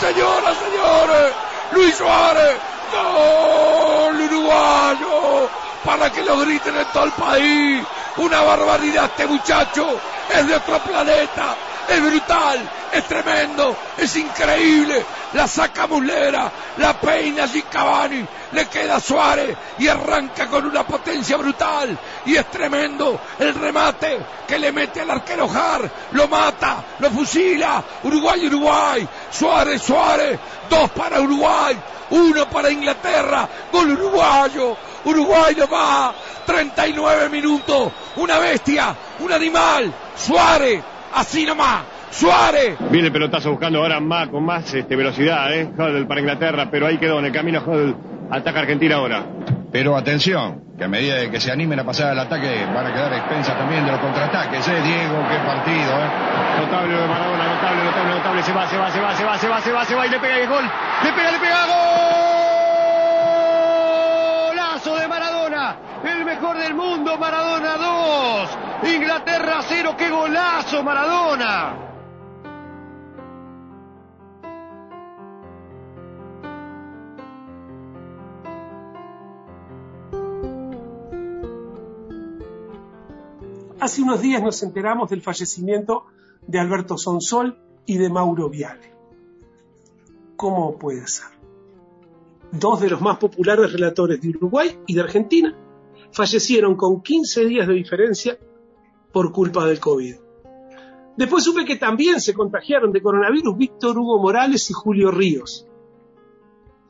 Señoras, 0.00 0.56
señores, 0.58 1.32
Luis 1.72 1.96
Suárez, 1.96 2.56
gol 2.92 4.20
uruguayo, 4.20 5.48
para 5.84 6.10
que 6.12 6.22
lo 6.22 6.38
griten 6.40 6.76
en 6.76 6.84
todo 6.92 7.04
el 7.04 7.12
país. 7.12 7.82
Una 8.18 8.42
barbaridad 8.42 9.06
este 9.06 9.26
muchacho, 9.26 9.98
es 10.28 10.46
de 10.46 10.54
otro 10.54 10.78
planeta, 10.80 11.56
es 11.88 12.02
brutal, 12.02 12.70
es 12.92 13.04
tremendo, 13.04 13.76
es 13.96 14.16
increíble. 14.16 15.04
La 15.32 15.46
saca 15.46 15.86
Muslera, 15.86 16.50
la 16.78 16.98
peina 16.98 17.44
allí 17.44 17.62
Cavani, 17.62 18.24
le 18.52 18.66
queda 18.66 19.00
Suárez 19.00 19.56
y 19.78 19.88
arranca 19.88 20.46
con 20.46 20.66
una 20.66 20.84
potencia 20.84 21.36
brutal. 21.36 21.96
Y 22.24 22.36
es 22.36 22.50
tremendo 22.50 23.20
el 23.38 23.54
remate 23.54 24.18
que 24.46 24.58
le 24.58 24.72
mete 24.72 25.00
al 25.00 25.10
arquero 25.10 25.48
Jar, 25.48 25.90
lo 26.12 26.28
mata, 26.28 26.84
lo 26.98 27.10
fusila. 27.10 27.82
Uruguay, 28.02 28.46
Uruguay, 28.46 29.08
Suárez, 29.30 29.82
Suárez, 29.82 30.38
dos 30.68 30.90
para 30.90 31.20
Uruguay, 31.20 31.76
uno 32.10 32.48
para 32.48 32.70
Inglaterra, 32.70 33.48
gol 33.72 33.90
uruguayo. 33.92 34.76
Uruguay 35.04 35.54
lo 35.54 35.68
va, 35.68 36.12
39 36.44 37.28
minutos, 37.28 37.92
una 38.16 38.38
bestia, 38.38 38.96
un 39.20 39.32
animal, 39.32 39.92
Suárez, 40.16 40.82
así 41.16 41.44
nomás, 41.44 41.82
Suárez. 42.10 42.76
Viene 42.90 43.08
el 43.08 43.12
pelotazo 43.12 43.50
buscando 43.50 43.80
ahora 43.80 44.00
más, 44.00 44.28
con 44.28 44.44
más 44.44 44.72
este, 44.72 44.94
velocidad, 44.96 45.52
¿eh? 45.52 45.68
Hodel 45.76 46.06
para 46.06 46.20
Inglaterra, 46.20 46.68
pero 46.70 46.86
ahí 46.86 46.98
quedó 46.98 47.18
en 47.18 47.26
el 47.26 47.32
camino 47.32 47.62
Hodel. 47.66 47.94
Ataca 48.30 48.60
Argentina 48.60 48.96
ahora. 48.96 49.24
Pero 49.72 49.96
atención, 49.96 50.62
que 50.78 50.84
a 50.84 50.88
medida 50.88 51.16
de 51.16 51.30
que 51.30 51.40
se 51.40 51.50
animen 51.50 51.78
a 51.80 51.84
pasar 51.84 52.10
al 52.10 52.18
ataque 52.18 52.66
van 52.74 52.86
a 52.86 52.92
quedar 52.92 53.12
expensas 53.12 53.56
también 53.58 53.84
de 53.84 53.92
los 53.92 54.00
contraataques, 54.00 54.66
¿eh? 54.68 54.82
Diego, 54.82 55.16
qué 55.28 55.38
partido, 55.46 55.90
¿eh? 55.90 56.60
Notable 56.60 56.94
de 56.94 57.06
Maradona, 57.06 57.54
notable, 57.54 57.84
notable, 57.84 58.14
notable. 58.14 58.42
Se 58.42 58.52
va, 58.52 58.66
se 58.68 58.76
va, 58.78 58.90
se 58.90 59.00
va, 59.00 59.14
se 59.14 59.24
va, 59.24 59.38
se 59.38 59.48
va, 59.48 59.60
se 59.60 59.72
va, 59.72 59.84
se 59.84 59.94
va 59.94 60.06
y 60.06 60.10
le 60.10 60.18
pega 60.18 60.38
el 60.38 60.48
gol. 60.48 60.64
Le 61.04 61.12
pega, 61.12 61.30
le 61.32 61.38
pega, 61.38 61.66
golazo 61.66 62.15
El 66.04 66.24
mejor 66.24 66.58
del 66.58 66.74
mundo, 66.74 67.16
Maradona 67.16 67.76
2. 68.82 68.94
Inglaterra 68.94 69.60
0, 69.66 69.94
qué 69.96 70.10
golazo, 70.10 70.82
Maradona. 70.82 71.82
Hace 83.80 84.02
unos 84.02 84.20
días 84.20 84.42
nos 84.42 84.62
enteramos 84.62 85.08
del 85.08 85.22
fallecimiento 85.22 86.06
de 86.46 86.58
Alberto 86.58 86.98
Sonsol 86.98 87.58
y 87.86 87.96
de 87.96 88.10
Mauro 88.10 88.50
Viale. 88.50 88.92
¿Cómo 90.36 90.76
puede 90.76 91.06
ser? 91.06 91.26
Dos 92.52 92.80
de 92.80 92.90
los 92.90 93.00
más 93.00 93.16
populares 93.18 93.72
relatores 93.72 94.20
de 94.20 94.28
Uruguay 94.28 94.78
y 94.86 94.94
de 94.94 95.00
Argentina 95.00 95.56
fallecieron 96.12 96.76
con 96.76 97.02
15 97.02 97.44
días 97.44 97.66
de 97.66 97.74
diferencia 97.74 98.38
por 99.12 99.32
culpa 99.32 99.64
del 99.66 99.80
COVID. 99.80 100.16
Después 101.16 101.44
supe 101.44 101.64
que 101.64 101.76
también 101.76 102.20
se 102.20 102.34
contagiaron 102.34 102.92
de 102.92 103.00
coronavirus 103.00 103.56
Víctor 103.56 103.98
Hugo 103.98 104.20
Morales 104.20 104.68
y 104.68 104.74
Julio 104.74 105.10
Ríos, 105.10 105.66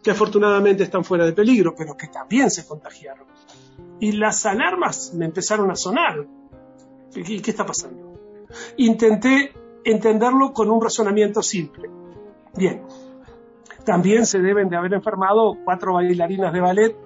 que 0.02 0.10
afortunadamente 0.10 0.82
están 0.82 1.04
fuera 1.04 1.24
de 1.24 1.32
peligro, 1.32 1.74
pero 1.76 1.96
que 1.96 2.08
también 2.08 2.50
se 2.50 2.66
contagiaron. 2.66 3.26
Y 4.00 4.12
las 4.12 4.44
alarmas 4.44 5.14
me 5.14 5.26
empezaron 5.26 5.70
a 5.70 5.76
sonar. 5.76 6.26
¿Qué, 7.14 7.40
qué 7.40 7.50
está 7.50 7.64
pasando? 7.64 8.14
Intenté 8.76 9.52
entenderlo 9.84 10.52
con 10.52 10.70
un 10.70 10.82
razonamiento 10.82 11.40
simple. 11.42 11.88
Bien, 12.56 12.82
también 13.84 14.26
se 14.26 14.40
deben 14.40 14.68
de 14.68 14.76
haber 14.76 14.94
enfermado 14.94 15.56
cuatro 15.64 15.94
bailarinas 15.94 16.52
de 16.52 16.60
ballet, 16.60 16.96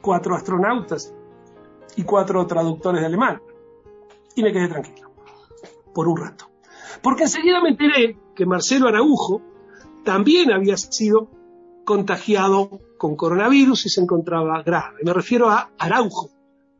cuatro 0.00 0.34
astronautas 0.34 1.12
y 1.96 2.04
cuatro 2.04 2.46
traductores 2.46 3.00
de 3.00 3.06
alemán. 3.06 3.40
Y 4.34 4.42
me 4.42 4.52
quedé 4.52 4.68
tranquilo, 4.68 5.10
por 5.94 6.08
un 6.08 6.16
rato. 6.16 6.50
Porque 7.02 7.24
enseguida 7.24 7.60
me 7.60 7.70
enteré 7.70 8.18
que 8.34 8.46
Marcelo 8.46 8.88
Araujo 8.88 9.42
también 10.04 10.52
había 10.52 10.76
sido 10.76 11.28
contagiado 11.84 12.80
con 12.98 13.16
coronavirus 13.16 13.86
y 13.86 13.88
se 13.88 14.00
encontraba 14.00 14.62
grave. 14.62 14.98
Me 15.02 15.12
refiero 15.12 15.48
a 15.48 15.70
Araujo, 15.78 16.30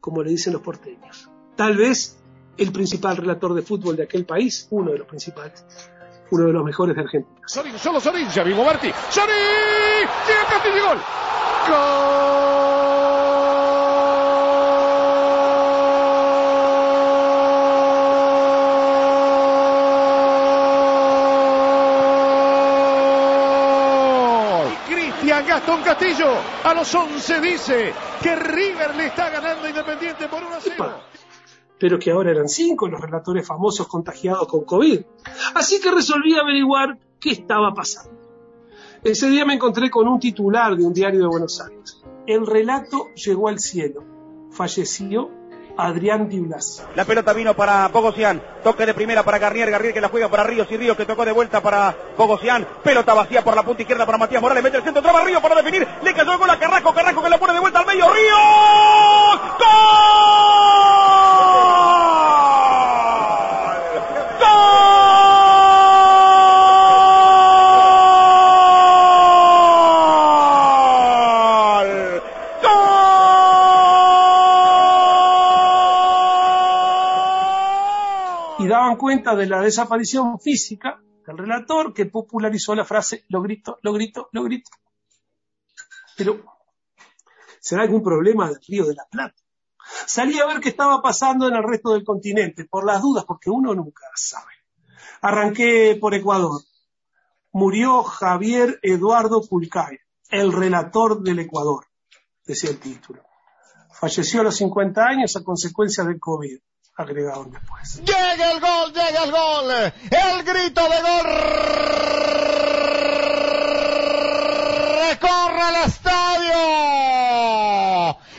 como 0.01 0.23
le 0.23 0.31
dicen 0.31 0.53
los 0.53 0.63
porteños. 0.63 1.31
Tal 1.57 1.77
vez 1.77 2.23
el 2.59 2.73
principal 2.73 3.17
relator 3.17 3.55
de 3.55 3.63
fútbol 3.63 3.97
de 3.97 4.05
aquel 4.05 4.25
país, 4.25 4.67
uno 4.71 4.93
de 4.93 4.99
los 4.99 5.07
principales, 5.07 5.65
uno 6.31 6.47
de 6.47 6.53
los 6.53 6.65
mejores 6.65 6.97
de 6.97 7.03
Argentina. 7.03 7.41
Sorín, 7.47 7.79
solo 7.79 8.01
Sorín, 8.01 8.29
ya 8.29 8.43
vivo 8.43 8.65
Martí. 8.65 8.91
¡Sorín! 9.11 10.09
¡Llega 10.27 10.45
Castillo 10.51 10.89
gol! 10.89 10.99
¡Gol! 11.69 12.27
Y 24.89 24.95
Cristian 24.95 25.47
Gastón 25.47 25.83
Castillo 25.83 26.26
a 26.64 26.75
los 26.75 26.94
11 26.94 27.40
dice 27.40 27.92
que 28.22 28.37
River 28.37 28.94
le 28.96 29.07
está 29.07 29.31
ganando 29.31 29.68
Independiente 29.68 30.29
por 30.29 30.42
1 30.42 30.55
a 30.55 30.61
0 30.61 31.01
pero 31.79 31.99
que 31.99 32.11
ahora 32.11 32.31
eran 32.31 32.49
cinco 32.49 32.88
los 32.88 33.01
relatores 33.01 33.46
famosos 33.46 33.87
contagiados 33.87 34.49
con 34.49 34.64
COVID. 34.64 35.01
Así 35.55 35.81
que 35.81 35.90
resolví 35.90 36.35
averiguar 36.35 36.99
qué 37.20 37.31
estaba 37.33 37.72
pasando. 37.75 38.16
Ese 39.05 39.29
día 39.29 39.44
me 39.44 39.55
encontré 39.55 39.90
con 39.90 40.09
un 40.09 40.18
titular 40.18 40.77
de 40.77 40.85
un 40.85 40.92
diario 40.92 41.20
de 41.20 41.27
Buenos 41.27 41.61
Aires. 41.61 42.03
El 42.27 42.46
relato 42.46 43.09
llegó 43.14 43.49
al 43.49 43.59
cielo. 43.59 44.03
Falleció 44.51 45.31
Adrián 45.77 46.29
Di 46.29 46.41
Blas. 46.41 46.83
La 46.95 47.05
pelota 47.05 47.33
vino 47.33 47.55
para 47.55 47.89
Bogosian. 47.89 48.43
Toque 48.62 48.87
de 48.87 48.95
primera 48.95 49.23
para 49.23 49.39
Garnier. 49.39 49.71
Garnier 49.71 49.95
que 49.95 50.01
la 50.01 50.09
juega 50.09 50.29
para 50.29 50.45
Ríos 50.45 50.67
y 50.71 50.77
Ríos 50.77 50.97
que 50.97 51.05
tocó 51.05 51.25
de 51.25 51.33
vuelta 51.33 51.61
para 51.61 51.95
Bogosian. 52.17 52.67
Pelota 52.83 53.15
vacía 53.15 53.43
por 53.43 53.55
la 53.55 53.62
punta 53.62 53.83
izquierda 53.83 54.07
para 54.07 54.19
Matías 54.19 54.43
Morales. 54.43 54.62
Mete 54.62 54.79
el 54.79 54.83
centro. 54.83 55.03
Traba 55.03 55.23
Ríos 55.23 55.43
para 55.43 55.55
definir. 55.57 55.87
Le 56.03 56.15
cayó 56.15 56.33
el 56.33 56.39
gol 56.39 56.51
a 56.51 56.59
Carrasco. 56.59 56.93
Carrasco 56.93 57.23
que 57.23 57.31
la 57.31 57.39
pone 57.39 57.53
de 57.53 57.61
vuelta 57.61 57.81
al 57.81 57.87
medio. 57.87 58.12
Ríos. 58.12 59.16
Cuenta 78.97 79.35
de 79.35 79.47
la 79.47 79.61
desaparición 79.61 80.39
física 80.41 81.01
del 81.27 81.39
relator 81.39 81.93
que 81.93 82.07
popularizó 82.07 82.75
la 82.75 82.85
frase 82.85 83.25
lo 83.29 83.43
grito, 83.43 83.79
lo 83.83 83.93
grito, 83.93 84.29
lo 84.33 84.45
grito. 84.45 84.71
Pero, 86.17 86.45
¿será 87.61 87.83
algún 87.83 88.03
problema 88.03 88.49
del 88.49 88.61
Río 88.67 88.87
de 88.87 88.95
la 88.95 89.07
Plata? 89.11 89.37
Salí 90.07 90.39
a 90.39 90.47
ver 90.47 90.61
qué 90.61 90.71
estaba 90.71 91.01
pasando 91.01 91.49
en 91.49 91.55
el 91.55 91.63
resto 91.63 91.93
del 91.93 92.05
continente, 92.05 92.65
por 92.65 92.85
las 92.85 93.03
dudas, 93.03 93.25
porque 93.25 93.51
uno 93.51 93.75
nunca 93.75 94.07
sabe. 94.15 94.53
Arranqué 95.21 95.97
por 96.01 96.15
Ecuador. 96.15 96.61
Murió 97.53 98.03
Javier 98.03 98.79
Eduardo 98.83 99.43
Pulcay, 99.43 99.99
el 100.31 100.53
relator 100.53 101.23
del 101.23 101.39
Ecuador, 101.39 101.87
decía 102.45 102.71
el 102.71 102.79
título. 102.79 103.23
Falleció 103.93 104.41
a 104.41 104.45
los 104.45 104.57
50 104.57 105.05
años 105.05 105.37
a 105.37 105.45
consecuencia 105.45 106.05
del 106.05 106.21
COVID 106.21 106.59
después. 106.97 108.01
Llega 108.01 108.53
el 108.53 108.61
gol, 108.61 108.93
llega 108.93 109.25
el 109.25 109.31
gol. 109.31 109.71
El 109.71 110.45
grito 110.45 110.81
de 110.89 111.03
gol. 111.03 111.27
Recorre 115.11 115.69
el 115.69 115.77
estadio. 115.85 116.57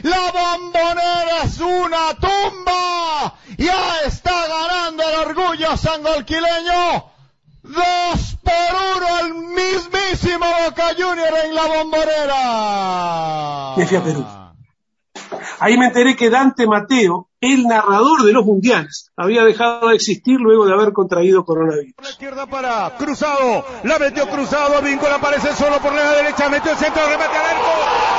La 0.02 0.32
bombonera 0.34 1.44
es 1.44 1.60
una 1.60 2.16
tumba. 2.16 3.36
Ya 3.58 4.00
está 4.06 4.48
ganando 4.48 5.04
el 5.08 5.16
orgullo 5.28 5.78
sangolquileño. 5.78 7.12
Dos 7.62 8.38
por 8.42 8.76
uno 8.96 9.20
el 9.20 9.34
mismísimo 9.36 10.46
Boca 10.66 10.96
Junior 10.98 11.34
en 11.44 11.54
la 11.54 11.66
bombonera. 11.68 12.36
Perú. 14.04 14.37
Ahí 15.60 15.78
me 15.78 15.88
enteré 15.88 16.16
que 16.16 16.30
Dante 16.30 16.68
Mateo, 16.68 17.30
el 17.42 17.64
narrador 17.64 18.24
de 18.24 18.34
los 18.34 18.46
mundiales, 18.46 19.12
había 19.16 19.44
dejado 19.44 19.90
de 19.90 19.96
existir 19.96 20.40
luego 20.40 20.66
de 20.66 20.74
haber 20.74 20.94
contraído 20.94 21.44
coronavirus. 21.46 21.96
La 22.02 22.10
izquierda 22.10 22.46
para 22.46 22.96
Cruzado, 22.98 23.66
la 23.84 23.98
metió 23.98 24.28
Cruzado, 24.30 24.82
Vincula 24.82 25.16
aparece 25.16 25.54
solo 25.54 25.80
por 25.80 25.94
la 25.94 26.12
derecha, 26.12 26.50
metió 26.50 26.72
el 26.72 26.78
centro, 26.78 27.02
remate 27.08 27.38
al 27.38 27.46
arco. 27.46 28.17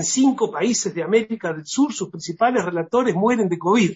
En 0.00 0.04
cinco 0.04 0.50
países 0.50 0.94
de 0.94 1.02
América 1.02 1.52
del 1.52 1.66
Sur, 1.66 1.92
sus 1.92 2.08
principales 2.08 2.64
relatores 2.64 3.14
mueren 3.14 3.50
de 3.50 3.58
COVID. 3.58 3.92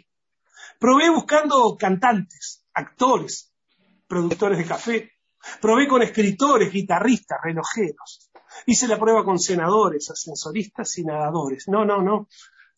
Probé 0.78 1.08
buscando 1.08 1.74
cantantes, 1.78 2.62
actores, 2.74 3.54
productores 4.06 4.58
de 4.58 4.66
café. 4.66 5.12
Probé 5.62 5.88
con 5.88 6.02
escritores, 6.02 6.70
guitarristas, 6.70 7.38
relojeros. 7.42 8.30
Hice 8.66 8.86
la 8.86 8.98
prueba 8.98 9.24
con 9.24 9.38
senadores, 9.38 10.10
ascensoristas 10.10 10.98
y 10.98 11.04
nadadores. 11.04 11.68
No, 11.68 11.86
no, 11.86 12.02
no. 12.02 12.28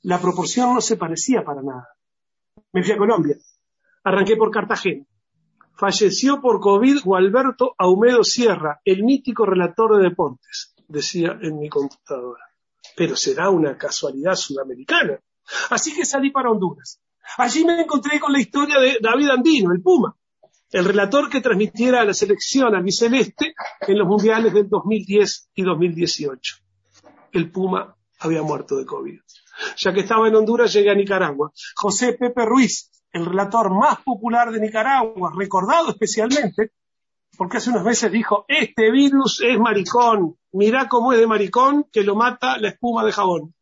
La 0.02 0.20
proporción 0.20 0.72
no 0.74 0.80
se 0.80 0.96
parecía 0.96 1.44
para 1.44 1.62
nada. 1.62 1.88
Me 2.70 2.84
fui 2.84 2.92
a 2.92 2.96
Colombia. 2.96 3.34
Arranqué 4.04 4.36
por 4.36 4.52
Cartagena. 4.52 5.04
Falleció 5.74 6.40
por 6.40 6.60
COVID 6.60 7.02
Gualberto 7.02 7.74
Aumedo 7.76 8.22
Sierra, 8.22 8.80
el 8.84 9.02
mítico 9.02 9.44
relator 9.44 9.96
de 9.96 10.10
deportes, 10.10 10.76
decía 10.86 11.36
en 11.42 11.58
mi 11.58 11.68
computadora. 11.68 12.45
Pero 12.96 13.14
será 13.14 13.50
una 13.50 13.76
casualidad 13.76 14.34
sudamericana. 14.34 15.20
Así 15.70 15.94
que 15.94 16.04
salí 16.04 16.30
para 16.30 16.50
Honduras. 16.50 17.00
Allí 17.38 17.64
me 17.64 17.82
encontré 17.82 18.18
con 18.18 18.32
la 18.32 18.40
historia 18.40 18.78
de 18.80 18.98
David 19.00 19.28
Andino, 19.28 19.72
el 19.72 19.82
Puma, 19.82 20.16
el 20.70 20.84
relator 20.84 21.28
que 21.28 21.40
transmitiera 21.40 22.00
a 22.00 22.04
la 22.04 22.14
selección 22.14 22.74
albiceleste 22.74 23.54
en 23.80 23.98
los 23.98 24.08
mundiales 24.08 24.52
del 24.54 24.68
2010 24.68 25.50
y 25.54 25.62
2018. 25.62 26.56
El 27.32 27.50
Puma 27.50 27.96
había 28.20 28.42
muerto 28.42 28.76
de 28.76 28.86
COVID. 28.86 29.20
Ya 29.76 29.92
que 29.92 30.00
estaba 30.00 30.28
en 30.28 30.36
Honduras, 30.36 30.72
llegué 30.72 30.90
a 30.90 30.94
Nicaragua. 30.94 31.52
José 31.74 32.14
Pepe 32.14 32.44
Ruiz, 32.44 32.90
el 33.12 33.26
relator 33.26 33.70
más 33.74 34.00
popular 34.02 34.50
de 34.50 34.60
Nicaragua, 34.60 35.32
recordado 35.36 35.90
especialmente 35.90 36.72
porque 37.36 37.58
hace 37.58 37.70
unos 37.70 37.84
meses 37.84 38.10
dijo, 38.10 38.44
este 38.48 38.90
virus 38.90 39.42
es 39.42 39.58
maricón, 39.58 40.36
mirá 40.56 40.88
cómo 40.88 41.12
es 41.12 41.20
de 41.20 41.26
maricón 41.26 41.84
que 41.92 42.02
lo 42.02 42.14
mata 42.14 42.58
la 42.58 42.68
espuma 42.68 43.04
de 43.04 43.12
jabón. 43.12 43.54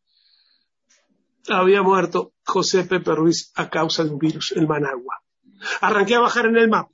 Había 1.47 1.83
muerto 1.83 2.33
José 2.43 2.85
Pepe 2.85 3.13
Ruiz 3.13 3.51
a 3.55 3.69
causa 3.69 4.03
de 4.03 4.09
un 4.09 4.17
virus, 4.17 4.53
el 4.53 4.67
Managua. 4.67 5.21
Arranqué 5.81 6.15
a 6.15 6.21
bajar 6.21 6.47
en 6.47 6.57
el 6.57 6.69
mapa. 6.69 6.91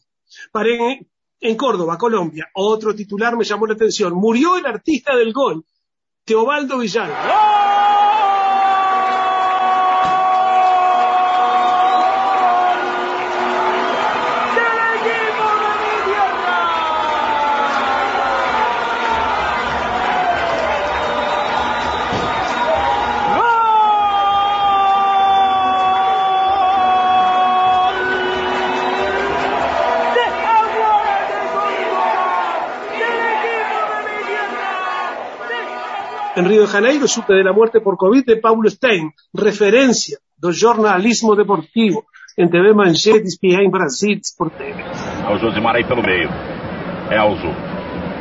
Paré 0.52 0.76
en, 0.76 1.12
en 1.40 1.56
Córdoba, 1.56 1.98
Colombia. 1.98 2.50
Otro 2.54 2.94
titular 2.94 3.38
me 3.38 3.46
llamó 3.46 3.68
la 3.68 3.76
atención. 3.76 4.14
Murió 4.14 4.58
el 4.58 4.66
artista 4.66 5.16
del 5.16 5.32
gol, 5.32 5.66
Teobaldo 6.26 6.80
Villalba. 6.80 7.70
Río 36.52 36.64
de 36.64 36.68
Janeiro 36.68 37.08
supe 37.08 37.34
de 37.34 37.46
la 37.46 37.54
muerte 37.54 37.80
por 37.80 37.96
COVID 37.96 38.26
de 38.26 38.36
Paulo 38.36 38.70
Stein, 38.70 39.10
referencia 39.34 40.18
do 40.38 40.52
jornalismo 40.52 41.34
deportivo 41.34 42.04
em 42.38 42.46
TV 42.50 42.74
Manchete 42.74 43.24
espiar 43.24 43.62
em 43.62 43.70
Brasil 43.70 44.20
por 44.38 44.50
TV. 44.52 44.84
O 45.32 45.38
Josimar 45.38 45.78
aí 45.78 45.86
pelo 45.86 46.04
meio. 46.04 46.30
Elzo. 47.10 47.56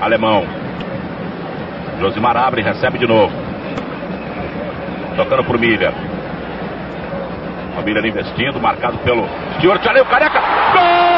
Alemão. 0.00 0.44
Josimar 1.98 2.36
abre 2.36 2.62
recebe 2.62 2.98
de 2.98 3.06
novo. 3.08 3.34
Tocando 5.16 5.42
por 5.42 5.58
Miller. 5.58 5.92
O 7.76 7.82
Miller 7.82 8.04
investindo, 8.04 8.60
marcado 8.60 8.96
pelo 8.98 9.24
Stuart 9.58 9.84
Aleu 9.88 10.04
Careca. 10.04 10.38
Gol! 10.38 11.09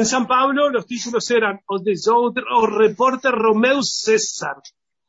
En 0.00 0.06
San 0.06 0.26
Pablo 0.26 0.70
los 0.70 0.86
títulos 0.86 1.30
eran 1.30 1.60
Os 1.66 1.84
de 1.84 1.94
Souter 1.94 2.42
o 2.56 2.64
Repórter 2.64 3.32
Romeu 3.32 3.82
César, 3.82 4.56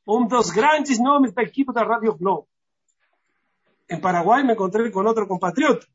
um 0.05 0.27
dos 0.27 0.51
grandes 0.51 0.99
nomes 0.99 1.33
da 1.33 1.43
equipe 1.43 1.71
da 1.71 1.83
Radio 1.85 2.17
Globo. 2.17 2.49
En 3.87 4.01
Paraguay 4.01 4.43
me 4.43 4.51
encontré 4.51 4.91
con 4.91 5.07
otro 5.07 5.29
compatriota. 5.29 5.87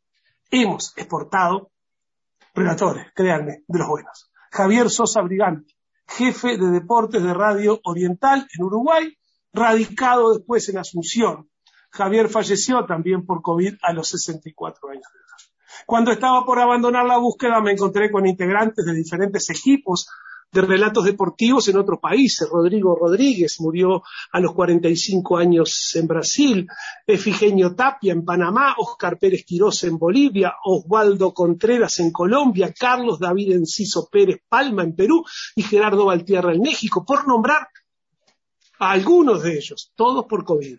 Hemos 0.50 0.96
exportado 0.96 1.70
relatores, 2.54 3.12
créanme, 3.14 3.64
de 3.68 3.78
los 3.78 3.86
buenos. 3.86 4.30
Javier 4.50 4.88
Sosa 4.88 5.20
Brigante, 5.20 5.74
jefe 6.08 6.56
de 6.56 6.70
deportes 6.70 7.22
de 7.22 7.34
Radio 7.34 7.78
Oriental 7.84 8.48
en 8.50 8.64
Uruguay, 8.64 9.14
radicado 9.52 10.32
después 10.32 10.66
en 10.70 10.78
Asunción. 10.78 11.50
Javier 11.90 12.30
falleció 12.30 12.86
también 12.86 13.26
por 13.26 13.42
COVID 13.42 13.74
a 13.82 13.92
los 13.92 14.08
64 14.08 14.88
años 14.88 15.04
de 15.12 15.18
edad. 15.18 15.25
Cuando 15.84 16.12
estaba 16.12 16.44
por 16.44 16.58
abandonar 16.58 17.04
la 17.04 17.18
búsqueda 17.18 17.60
me 17.60 17.72
encontré 17.72 18.10
con 18.10 18.26
integrantes 18.26 18.84
de 18.84 18.94
diferentes 18.94 19.50
equipos 19.50 20.08
de 20.52 20.62
relatos 20.62 21.04
deportivos 21.04 21.68
en 21.68 21.76
otros 21.76 21.98
países. 22.00 22.48
Rodrigo 22.48 22.96
Rodríguez 22.96 23.60
murió 23.60 24.02
a 24.32 24.40
los 24.40 24.54
45 24.54 25.36
años 25.36 25.94
en 25.96 26.06
Brasil, 26.06 26.68
Efigenio 27.06 27.74
Tapia 27.74 28.12
en 28.12 28.24
Panamá, 28.24 28.74
Oscar 28.78 29.18
Pérez 29.18 29.44
Quirós 29.44 29.84
en 29.84 29.98
Bolivia, 29.98 30.54
Osvaldo 30.64 31.34
Contreras 31.34 31.98
en 32.00 32.10
Colombia, 32.10 32.72
Carlos 32.78 33.18
David 33.18 33.52
Enciso 33.52 34.08
Pérez 34.10 34.40
Palma 34.48 34.82
en 34.82 34.94
Perú. 34.94 35.24
Y 35.54 35.62
Gerardo 35.62 36.06
Valtierra 36.06 36.52
en 36.52 36.62
México, 36.62 37.04
por 37.04 37.26
nombrar 37.26 37.68
algunos 38.78 39.42
de 39.42 39.56
ellos, 39.56 39.92
todos 39.94 40.26
por 40.26 40.44
COVID. 40.44 40.78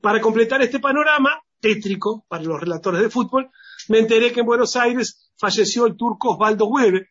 Para 0.00 0.20
completar 0.20 0.62
este 0.62 0.80
panorama 0.80 1.40
tétrico 1.60 2.24
para 2.28 2.42
los 2.42 2.60
relatores 2.60 3.00
de 3.02 3.10
fútbol, 3.10 3.50
me 3.88 3.98
enteré 3.98 4.32
que 4.32 4.40
en 4.40 4.46
Buenos 4.46 4.76
Aires 4.76 5.32
falleció 5.38 5.86
el 5.86 5.96
turco 5.96 6.30
Osvaldo 6.32 6.66
Hueve, 6.66 7.08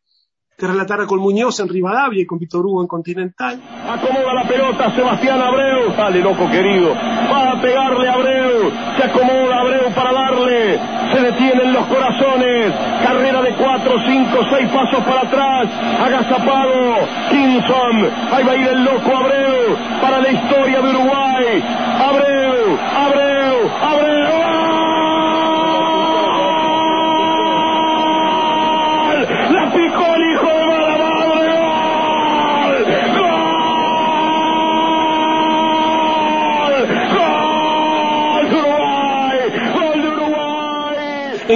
que 0.58 0.68
relatara 0.68 1.08
con 1.08 1.20
Muñoz 1.20 1.60
en 1.60 1.68
Rivadavia 1.68 2.22
y 2.22 2.26
con 2.26 2.38
Víctor 2.38 2.66
Hugo 2.66 2.82
en 2.82 2.88
Continental. 2.88 3.60
Acomoda 3.90 4.34
la 4.36 4.48
pelota 4.48 4.96
Sebastián 4.96 5.42
Abreu. 5.42 5.92
Sale 5.96 6.20
loco 6.20 6.48
querido. 6.52 6.94
Va 6.94 7.54
a 7.54 7.62
pegarle 7.62 8.08
a 8.08 8.14
Abreu. 8.14 8.72
Se 8.96 9.04
acomoda 9.04 9.60
Abreu 9.60 9.92
para 9.96 10.14
darle. 10.14 10.80
Se 11.14 11.20
detienen 11.20 11.74
los 11.74 11.88
corazones. 11.88 12.76
Carrera 13.04 13.42
de 13.42 13.56
cuatro, 13.56 13.94
cinco, 14.06 14.38
seis 14.52 14.70
pasos 14.70 15.04
para 15.04 15.22
atrás. 15.22 15.68
Agazapado. 16.00 17.08
Kinson. 17.32 17.96
Ahí 18.32 18.44
va 18.44 18.52
a 18.52 18.56
ir 18.56 18.68
el 18.68 18.84
loco 18.84 19.18
Abreu. 19.18 19.76
Para 20.00 20.22
la 20.22 20.32
historia 20.32 20.80
de 20.80 20.90
Uruguay. 20.90 21.64
Abreu. 22.06 22.78
Abreu. 22.78 23.70
Abreu. 23.82 24.41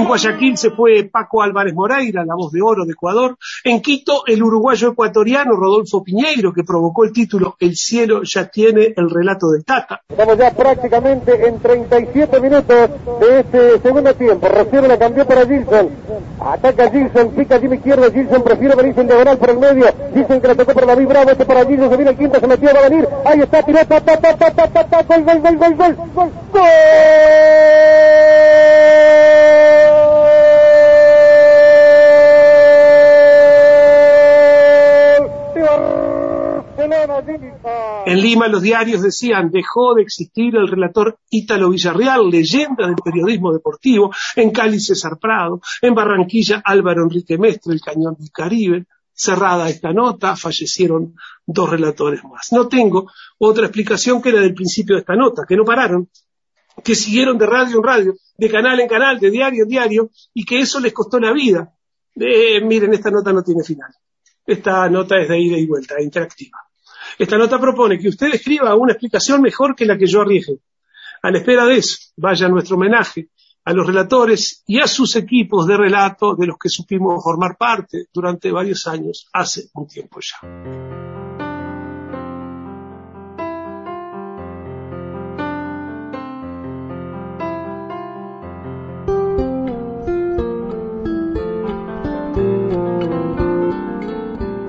Guayaquil 0.05 0.57
se 0.57 0.71
fue 0.71 1.09
Paco 1.11 1.41
Álvarez 1.41 1.73
Moreira, 1.73 2.23
la 2.23 2.35
voz 2.35 2.51
de 2.51 2.61
oro 2.61 2.85
de 2.85 2.93
Ecuador. 2.93 3.37
En 3.63 3.81
Quito, 3.81 4.23
el 4.27 4.41
uruguayo 4.43 4.89
ecuatoriano 4.89 5.55
Rodolfo 5.55 6.03
Piñeiro, 6.03 6.53
que 6.53 6.63
provocó 6.63 7.03
el 7.03 7.11
título 7.11 7.55
El 7.59 7.75
cielo 7.75 8.21
ya 8.23 8.47
tiene 8.47 8.93
el 8.95 9.09
relato 9.09 9.49
del 9.49 9.65
Tata. 9.65 10.01
Estamos 10.07 10.37
ya 10.37 10.51
prácticamente 10.51 11.47
en 11.47 11.59
37 11.59 12.39
minutos 12.39 12.89
de 13.19 13.39
este 13.39 13.79
segundo 13.81 14.13
tiempo. 14.13 14.47
Recibe 14.47 14.87
la 14.87 14.99
cambió 14.99 15.25
para 15.25 15.45
Gilson. 15.45 15.89
Ataca 16.39 16.91
Gilson, 16.91 17.29
pica 17.31 17.59
Jimmy 17.59 17.77
izquierda. 17.77 18.11
Gilson 18.11 18.43
prefiere 18.43 18.75
venirse 18.75 19.01
en 19.01 19.07
diagonal 19.07 19.37
por 19.37 19.49
el 19.49 19.59
medio. 19.59 19.85
Gilson 20.13 20.41
que 20.41 20.47
le 20.47 20.55
tocó 20.55 20.73
por 20.73 20.85
la 20.85 20.95
Bravo. 20.95 21.31
Este 21.31 21.45
para 21.45 21.65
Gilson. 21.65 21.89
Se 21.89 21.97
viene 21.97 22.11
el 22.11 22.17
quinto, 22.17 22.39
se 22.39 22.47
metió, 22.47 22.69
va 22.73 22.79
a 22.79 22.89
venir. 22.89 23.07
Ahí 23.25 23.39
está, 23.41 23.63
tiró, 23.63 23.85
ta, 23.85 24.01
ta, 24.01 24.19
ta, 24.19 24.35
ta, 24.35 24.69
ta, 24.83 25.03
gol, 25.03 25.23
gol, 25.23 25.39
gol, 25.41 25.57
gol, 25.57 25.75
gol, 25.75 25.95
gol, 26.13 26.31
gol. 26.51 26.65
En 38.05 38.21
Lima 38.21 38.47
los 38.47 38.61
diarios 38.61 39.01
decían 39.01 39.49
dejó 39.51 39.95
de 39.95 40.03
existir 40.03 40.55
el 40.55 40.67
relator 40.67 41.17
Ítalo 41.29 41.69
Villarreal, 41.69 42.29
leyenda 42.29 42.87
del 42.87 42.95
periodismo 42.95 43.51
deportivo, 43.51 44.13
en 44.35 44.51
Cali 44.51 44.79
César 44.79 45.17
Prado, 45.19 45.61
en 45.81 45.95
Barranquilla 45.95 46.61
Álvaro 46.63 47.03
Enrique 47.03 47.37
Mestre, 47.37 47.73
el 47.73 47.81
cañón 47.81 48.15
del 48.17 48.31
Caribe. 48.31 48.85
Cerrada 49.17 49.69
esta 49.69 49.93
nota, 49.93 50.35
fallecieron 50.35 51.15
dos 51.45 51.69
relatores 51.69 52.21
más. 52.25 52.51
No 52.51 52.67
tengo 52.67 53.09
otra 53.37 53.67
explicación 53.67 54.21
que 54.21 54.31
la 54.31 54.41
del 54.41 54.53
principio 54.53 54.95
de 54.95 55.01
esta 55.01 55.15
nota, 55.15 55.43
que 55.47 55.55
no 55.55 55.63
pararon, 55.63 56.09
que 56.83 56.95
siguieron 56.95 57.37
de 57.37 57.45
radio 57.45 57.77
en 57.77 57.83
radio, 57.83 58.15
de 58.37 58.49
canal 58.49 58.77
en 58.79 58.89
canal, 58.89 59.19
de 59.19 59.31
diario 59.31 59.63
en 59.63 59.69
diario, 59.69 60.09
y 60.33 60.43
que 60.43 60.59
eso 60.59 60.81
les 60.81 60.91
costó 60.91 61.17
la 61.19 61.31
vida. 61.31 61.73
Eh, 62.15 62.59
miren, 62.61 62.93
esta 62.93 63.09
nota 63.09 63.31
no 63.31 63.41
tiene 63.41 63.63
final. 63.63 63.91
Esta 64.45 64.89
nota 64.89 65.17
es 65.17 65.29
de 65.29 65.39
ida 65.39 65.57
y 65.57 65.65
vuelta, 65.65 66.01
interactiva. 66.01 66.59
Esta 67.17 67.37
nota 67.37 67.59
propone 67.59 67.97
que 67.97 68.09
usted 68.09 68.33
escriba 68.33 68.75
una 68.75 68.91
explicación 68.91 69.41
mejor 69.41 69.75
que 69.75 69.85
la 69.85 69.97
que 69.97 70.05
yo 70.05 70.21
arriesgue. 70.21 70.57
A 71.21 71.31
la 71.31 71.37
espera 71.37 71.65
de 71.65 71.77
eso, 71.77 71.97
vaya 72.17 72.47
nuestro 72.49 72.75
homenaje 72.75 73.29
a 73.63 73.73
los 73.73 73.87
relatores 73.87 74.63
y 74.67 74.79
a 74.79 74.87
sus 74.87 75.15
equipos 75.15 75.65
de 75.65 75.75
relato 75.75 76.35
de 76.35 76.45
los 76.45 76.57
que 76.57 76.69
supimos 76.69 77.23
formar 77.23 77.57
parte 77.57 78.05
durante 78.13 78.51
varios 78.51 78.85
años, 78.85 79.27
hace 79.33 79.69
un 79.73 79.87
tiempo 79.87 80.19
ya. 80.21 81.24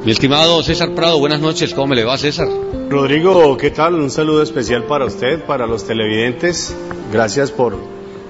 Mi 0.06 0.12
estimado 0.12 0.62
César 0.62 0.94
Prado, 0.94 1.18
buenas 1.18 1.40
noches, 1.40 1.74
¿cómo 1.74 1.88
me 1.88 1.96
le 1.96 2.04
va 2.04 2.16
César? 2.16 2.46
Rodrigo, 2.88 3.56
¿qué 3.56 3.72
tal? 3.72 3.96
Un 3.96 4.08
saludo 4.08 4.40
especial 4.40 4.84
para 4.84 5.04
usted, 5.04 5.44
para 5.46 5.66
los 5.66 5.84
televidentes. 5.84 6.76
Gracias 7.12 7.50
por 7.50 7.76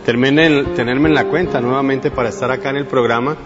tenerme 0.07 0.29
en 0.31 1.15
la 1.15 1.29
cuenta 1.29 1.61
nuevamente 1.61 2.11
para 2.11 2.31
estar 2.31 2.51
acá 2.51 2.71
en 2.71 2.77
el 2.77 2.87
programa 2.87 3.37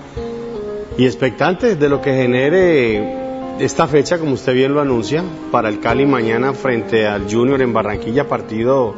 y 0.97 1.07
expectante 1.07 1.75
de 1.75 1.89
lo 1.89 2.01
que 2.01 2.15
genere 2.15 3.59
esta 3.59 3.89
fecha, 3.89 4.19
como 4.19 4.35
usted 4.35 4.55
bien 4.55 4.75
lo 4.75 4.81
anuncia, 4.81 5.25
para 5.51 5.69
el 5.69 5.81
Cali 5.81 6.07
mañana 6.07 6.53
frente 6.53 7.09
al 7.09 7.29
Junior 7.29 7.61
en 7.61 7.73
Barranquilla, 7.73 8.29
partido, 8.29 8.95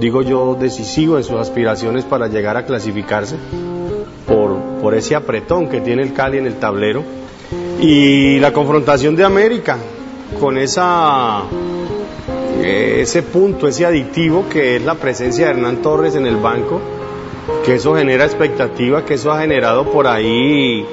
digo 0.00 0.22
yo, 0.22 0.56
decisivo 0.58 1.18
en 1.18 1.24
sus 1.24 1.36
aspiraciones 1.36 2.06
para 2.06 2.28
llegar 2.28 2.56
a 2.56 2.64
clasificarse 2.64 3.36
por 4.26 4.94
ese 4.94 5.14
apretón 5.14 5.68
que 5.68 5.82
tiene 5.82 6.02
el 6.02 6.14
Cali 6.14 6.38
en 6.38 6.46
el 6.46 6.54
tablero 6.54 7.23
y 7.80 8.38
la 8.40 8.52
confrontación 8.52 9.16
de 9.16 9.24
América 9.24 9.78
con 10.40 10.58
esa 10.58 11.42
ese 13.04 13.22
punto, 13.22 13.68
ese 13.68 13.84
aditivo 13.84 14.46
que 14.48 14.76
es 14.76 14.82
la 14.82 14.94
presencia 14.94 15.46
de 15.46 15.52
Hernán 15.52 15.82
Torres 15.82 16.14
en 16.14 16.26
el 16.26 16.36
banco, 16.36 16.80
que 17.64 17.74
eso 17.74 17.94
genera 17.94 18.24
expectativa, 18.24 19.04
que 19.04 19.14
eso 19.14 19.30
ha 19.30 19.40
generado 19.40 19.90
por 19.90 20.06
ahí, 20.06 20.84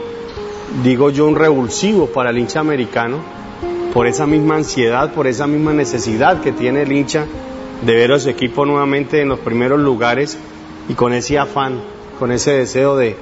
digo 0.84 1.10
yo, 1.10 1.28
un 1.28 1.36
revulsivo 1.36 2.08
para 2.08 2.32
el 2.32 2.38
hincha 2.38 2.60
americano, 2.60 3.18
por 3.94 4.08
esa 4.08 4.28
misma 4.28 4.56
ansiedad, 4.56 5.14
por 5.14 5.28
esa 5.28 5.48
misma 5.48 5.74
necesidad 5.74 6.42
que 6.42 6.52
tiene 6.52 6.82
el 6.82 6.92
hincha 6.92 7.26
de 7.86 7.96
ver 7.96 8.12
a 8.12 8.20
su 8.20 8.30
equipo 8.30 8.66
nuevamente 8.66 9.22
en 9.22 9.30
los 9.30 9.40
primeros 9.40 9.80
lugares 9.80 10.38
y 10.90 10.94
con 10.94 11.14
ese 11.14 11.40
afán, 11.40 11.80
con 12.20 12.32
ese 12.32 12.52
deseo 12.52 12.98
de, 12.98 13.16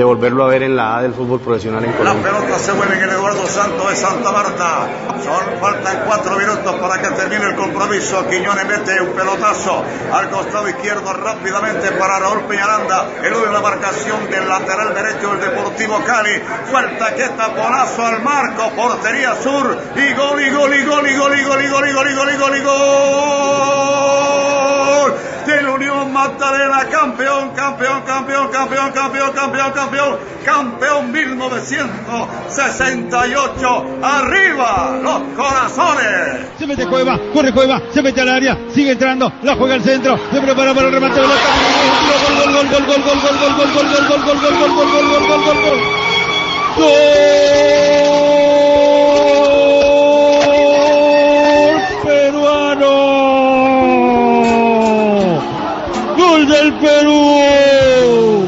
de 0.00 0.04
volverlo 0.04 0.44
a 0.44 0.48
ver 0.48 0.62
en 0.62 0.74
la 0.76 0.96
A 0.96 1.02
del 1.02 1.12
fútbol 1.12 1.40
profesional 1.40 1.84
en 1.84 1.92
Colombia. 1.92 2.32
La 2.32 2.38
pelota 2.38 2.58
se 2.58 2.72
mueve 2.72 2.96
en 2.96 3.02
el 3.02 3.10
Eduardo 3.10 3.46
Santos 3.46 3.90
de 3.90 3.96
Santa 3.96 4.32
Marta. 4.32 4.88
Son, 5.22 5.60
faltan 5.60 6.04
cuatro 6.06 6.36
minutos 6.38 6.74
para 6.76 7.02
que 7.02 7.08
termine 7.08 7.44
el 7.50 7.54
compromiso. 7.54 8.26
Quiñones 8.26 8.64
mete 8.64 8.98
un 9.02 9.10
pelotazo 9.12 9.84
al 10.10 10.30
costado 10.30 10.70
izquierdo 10.70 11.12
rápidamente 11.12 11.92
para 11.92 12.18
Raúl 12.18 12.44
Peñaranda. 12.44 13.10
Elude 13.22 13.52
la 13.52 13.60
marcación 13.60 14.30
del 14.30 14.48
lateral 14.48 14.94
derecho 14.94 15.34
del 15.34 15.40
Deportivo 15.50 16.02
Cali. 16.02 16.40
Falta 16.72 17.14
que 17.14 17.28
taponazo 17.28 18.06
al 18.06 18.22
marco. 18.22 18.70
Portería 18.74 19.34
sur. 19.42 19.76
Y 19.96 20.14
gol, 20.14 20.40
y 20.40 20.48
gol, 20.48 20.74
y 20.74 20.84
gol, 20.86 21.06
y 21.10 21.14
gol, 21.14 21.34
y 21.38 21.44
gol, 21.44 21.62
y 21.62 21.68
gol, 21.68 21.88
y 21.88 21.92
gol, 21.92 22.08
y 22.08 22.14
gol, 22.14 22.30
y 22.30 22.36
gol, 22.38 22.56
y 22.56 22.62
gol. 22.62 22.80
Del 25.50 25.66
Unión 25.68 26.12
Magdalena, 26.12 26.84
campeón, 26.88 27.50
campeón, 27.56 28.02
campeón, 28.02 28.50
campeón, 28.52 28.92
campeón, 28.92 29.32
campeón, 29.32 29.72
campeón, 29.72 30.16
campeón 30.44 31.10
1968. 31.10 33.98
Arriba 34.00 34.96
los 35.02 35.22
corazones. 35.36 36.46
Se 36.56 36.68
mete 36.68 36.86
Cueva, 36.86 37.18
corre 37.32 37.52
Cueva, 37.52 37.82
se 37.92 38.00
mete 38.00 38.20
al 38.20 38.28
área, 38.28 38.56
sigue 38.72 38.92
entrando, 38.92 39.32
la 39.42 39.56
juega 39.56 39.74
al 39.74 39.82
centro, 39.82 40.16
se 40.30 40.40
prepara 40.40 40.72
para 40.72 40.86
el 40.86 40.92
remate 40.94 41.20
gol, 41.20 41.28
gol, 41.28 42.52
gol, 42.52 42.54
gol, 42.54 42.68
gol, 42.68 42.86
gol, 42.86 42.86
gol, 42.86 43.02
gol, 43.02 43.18
gol, 43.40 43.58
gol, 43.58 43.68
gol, 43.74 43.88
gol, 44.06 44.06
gol, 44.06 44.22
gol, 44.38 44.60
gol, 44.60 44.70
gol, 44.70 44.88
gol, 45.10 45.26
gol, 45.26 45.42
gol, 45.44 45.58
gol. 45.64 45.80
¡Gol 46.78 48.79
Perú! 56.78 58.46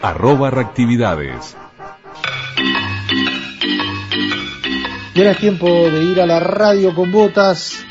Arroba 0.03 0.51
Reactividades. 0.51 1.57
Y 5.15 5.19
ahora 5.19 5.31
es 5.31 5.39
tiempo 5.39 5.67
de 5.67 6.05
ir 6.05 6.21
a 6.21 6.27
la 6.27 6.41
radio 6.41 6.95
con 6.95 7.11
botas, 7.11 7.87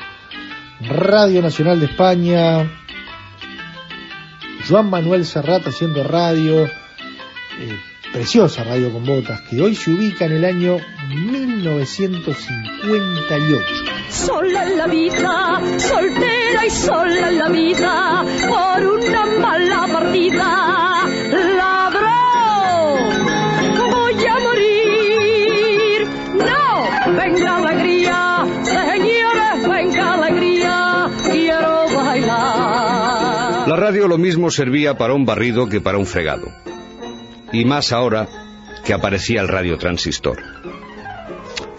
Radio 0.81 1.41
Nacional 1.41 1.79
de 1.79 1.87
España, 1.87 2.69
Joan 4.69 4.91
Manuel 4.91 5.25
Serrat 5.25 5.65
haciendo 5.65 6.03
radio, 6.03 6.67
eh, 7.59 7.79
preciosa 8.13 8.63
radio 8.63 8.91
con 8.91 9.05
botas, 9.05 9.41
que 9.41 9.61
hoy 9.61 9.75
se 9.75 9.91
ubica 9.91 10.25
en 10.25 10.31
el 10.33 10.45
año 10.45 10.77
1958. 11.09 13.65
Sola 14.09 14.63
en 14.63 14.77
la 14.77 14.87
vida, 14.87 15.61
soltera 15.77 16.65
y 16.65 16.69
sola 16.69 17.27
en 17.29 17.37
la 17.37 17.49
vida, 17.49 18.23
por 18.47 18.85
una 18.85 19.25
mala 19.39 19.87
partida, 19.91 21.03
ladrón, 21.57 23.09
voy 23.91 24.25
a 24.25 24.39
morir. 24.39 26.07
No, 26.35 26.85
venga 27.15 27.57
alegría, 27.57 28.45
señores, 28.63 29.67
venga 29.67 30.13
alegría, 30.13 31.09
quiero 31.31 31.85
bailar. 31.95 33.67
La 33.67 33.75
radio 33.75 34.07
lo 34.07 34.17
mismo 34.17 34.49
servía 34.49 34.97
para 34.97 35.13
un 35.13 35.25
barrido 35.25 35.67
que 35.67 35.81
para 35.81 35.97
un 35.97 36.05
fregado. 36.05 36.53
Y 37.57 37.65
más 37.65 37.91
ahora 37.91 38.27
que 38.85 38.93
aparecía 38.93 39.41
el 39.41 39.47
radiotransistor. 39.47 40.37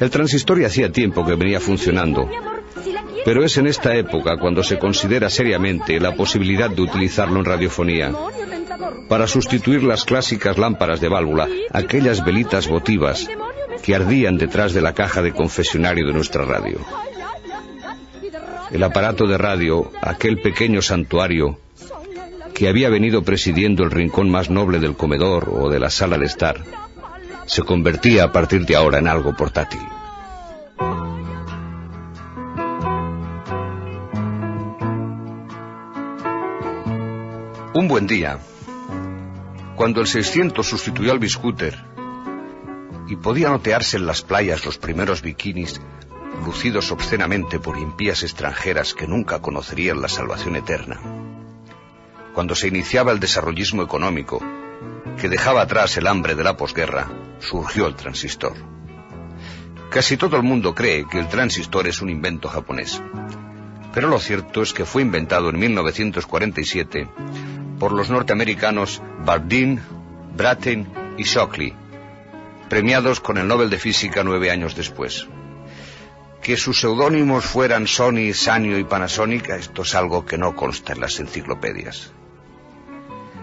El 0.01 0.11
transistor 0.11 0.61
ya 0.61 0.67
hacía 0.67 0.91
tiempo 0.91 1.25
que 1.25 1.37
venía 1.37 1.61
funcionando, 1.61 2.29
pero 3.25 3.45
es 3.45 3.57
en 3.59 3.69
esta 3.69 3.95
época 3.95 4.39
cuando 4.41 4.65
se 4.65 4.77
considera 4.77 5.31
seriamente 5.31 6.01
la 6.01 6.17
posibilidad 6.17 6.69
de 6.69 6.83
utilizarlo 6.83 7.39
en 7.39 7.45
radiofonía 7.45 8.13
para 9.09 9.29
sustituir 9.29 9.85
las 9.85 10.05
clásicas 10.05 10.59
lámparas 10.59 11.01
de 11.01 11.09
válvula, 11.09 11.47
aquellas 11.73 12.25
velitas 12.25 12.67
votivas 12.67 13.29
que 13.81 13.95
ardían 13.95 14.37
detrás 14.37 14.75
de 14.75 14.81
la 14.81 14.95
caja 14.95 15.23
de 15.23 15.33
confesionario 15.33 16.09
de 16.09 16.13
nuestra 16.13 16.45
radio. 16.45 16.81
El 18.73 18.83
aparato 18.83 19.29
de 19.29 19.39
radio, 19.39 19.93
aquel 20.03 20.41
pequeño 20.41 20.83
santuario 20.83 21.61
que 22.59 22.69
había 22.69 22.89
venido 22.89 23.23
presidiendo 23.23 23.85
el 23.85 23.93
rincón 23.93 24.29
más 24.29 24.51
noble 24.51 24.81
del 24.81 24.97
comedor 24.97 25.49
o 25.49 25.71
de 25.71 25.79
la 25.79 25.91
sala 25.91 26.19
de 26.19 26.27
estar, 26.27 26.65
se 27.47 27.63
convertía 27.63 28.25
a 28.25 28.33
partir 28.33 28.67
de 28.67 28.75
ahora 28.75 28.99
en 28.99 29.07
algo 29.07 29.33
portátil. 29.33 29.79
Un 37.75 37.87
buen 37.87 38.09
día, 38.09 38.41
cuando 39.77 40.01
el 40.01 40.09
600 40.09 40.67
sustituyó 40.67 41.13
al 41.13 41.21
biscúter 41.21 41.79
y 43.07 43.15
podía 43.15 43.51
notearse 43.51 43.99
en 43.99 44.07
las 44.07 44.23
playas 44.23 44.67
los 44.67 44.79
primeros 44.79 45.23
bikinis 45.23 45.81
lucidos 46.45 46.91
obscenamente 46.91 47.61
por 47.61 47.79
impías 47.79 48.25
extranjeras 48.25 48.95
que 48.95 49.07
nunca 49.07 49.41
conocerían 49.41 50.03
la 50.03 50.09
salvación 50.09 50.57
eterna, 50.57 51.01
cuando 52.39 52.55
se 52.55 52.69
iniciaba 52.69 53.11
el 53.11 53.19
desarrollismo 53.19 53.83
económico 53.83 54.41
que 55.21 55.29
dejaba 55.29 55.63
atrás 55.63 55.97
el 55.97 56.07
hambre 56.07 56.37
de 56.37 56.45
la 56.45 56.57
posguerra, 56.57 57.11
surgió 57.41 57.89
el 57.89 57.97
transistor. 57.97 58.55
Casi 59.91 60.17
todo 60.17 60.37
el 60.37 60.45
mundo 60.45 60.73
cree 60.73 61.05
que 61.09 61.19
el 61.19 61.27
transistor 61.27 61.89
es 61.89 62.01
un 62.01 62.11
invento 62.11 62.49
japonés, 62.49 63.03
pero 63.93 64.07
lo 64.07 64.21
cierto 64.21 64.63
es 64.63 64.73
que 64.73 64.85
fue 64.85 65.03
inventado 65.03 65.51
en 65.51 65.59
1947 65.59 67.09
por 67.81 67.91
los 67.91 68.09
norteamericanos 68.09 69.03
Bardeen, 69.25 69.81
Brattain 70.37 70.87
y 71.17 71.25
Shockley, 71.25 71.75
premiados 72.69 73.19
con 73.19 73.39
el 73.39 73.49
Nobel 73.49 73.69
de 73.69 73.81
Física 73.81 74.23
nueve 74.23 74.53
años 74.53 74.77
después. 74.77 75.27
Que 76.41 76.57
sus 76.57 76.81
seudónimos 76.81 77.47
fueran 77.47 77.89
Sony, 77.89 78.33
Sanyo 78.33 78.79
y 78.79 78.85
Panasonic, 78.85 79.49
esto 79.49 79.83
es 79.83 79.97
algo 79.97 80.25
que 80.25 80.39
no 80.39 80.55
consta 80.55 80.93
en 80.93 81.01
las 81.01 81.19
enciclopedias. 81.19 82.13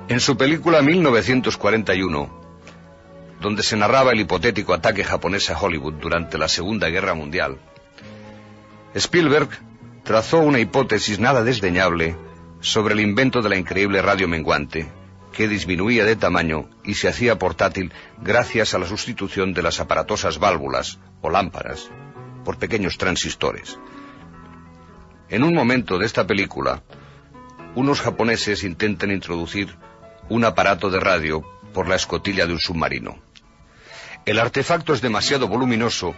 En 0.08 0.20
su 0.20 0.38
película 0.38 0.84
1941, 0.84 2.42
donde 3.42 3.64
se 3.64 3.76
narraba 3.76 4.12
el 4.12 4.20
hipotético 4.20 4.76
ataque 4.76 5.04
japonés 5.04 5.50
a 5.50 5.60
Hollywood 5.60 5.96
durante 5.96 6.38
la 6.38 6.48
Segunda 6.48 6.90
Guerra 6.90 7.16
Mundial, 7.16 7.58
Spielberg 8.94 9.50
trazó 10.04 10.42
una 10.42 10.60
hipótesis 10.60 11.18
nada 11.20 11.44
desdeñable 11.44 12.16
sobre 12.60 12.94
el 12.94 13.00
invento 13.00 13.42
de 13.42 13.50
la 13.50 13.58
increíble 13.58 14.00
radio 14.04 14.28
menguante, 14.28 14.92
que 15.34 15.48
disminuía 15.48 16.06
de 16.06 16.16
tamaño 16.16 16.70
y 16.84 16.94
se 16.94 17.08
hacía 17.08 17.40
portátil 17.40 17.92
gracias 18.22 18.76
a 18.76 18.80
la 18.80 18.86
sustitución 18.86 19.56
de 19.56 19.64
las 19.64 19.80
aparatosas 19.80 20.38
válvulas 20.38 21.00
o 21.22 21.32
lámparas 21.32 21.90
por 22.44 22.60
pequeños 22.60 23.00
transistores. 23.00 23.80
En 25.30 25.44
un 25.44 25.56
momento 25.56 25.98
de 25.98 26.06
esta 26.06 26.28
película, 26.28 26.84
unos 27.74 28.02
japoneses 28.02 28.64
intentan 28.64 29.10
introducir 29.10 29.76
un 30.30 30.44
aparato 30.46 30.90
de 30.90 31.00
radio 31.00 31.44
por 31.74 31.88
la 31.88 31.96
escotilla 31.96 32.46
de 32.48 32.54
un 32.54 32.60
submarino. 32.60 33.18
El 34.26 34.40
artefacto 34.40 34.94
es 34.94 35.02
demasiado 35.02 35.48
voluminoso 35.48 36.16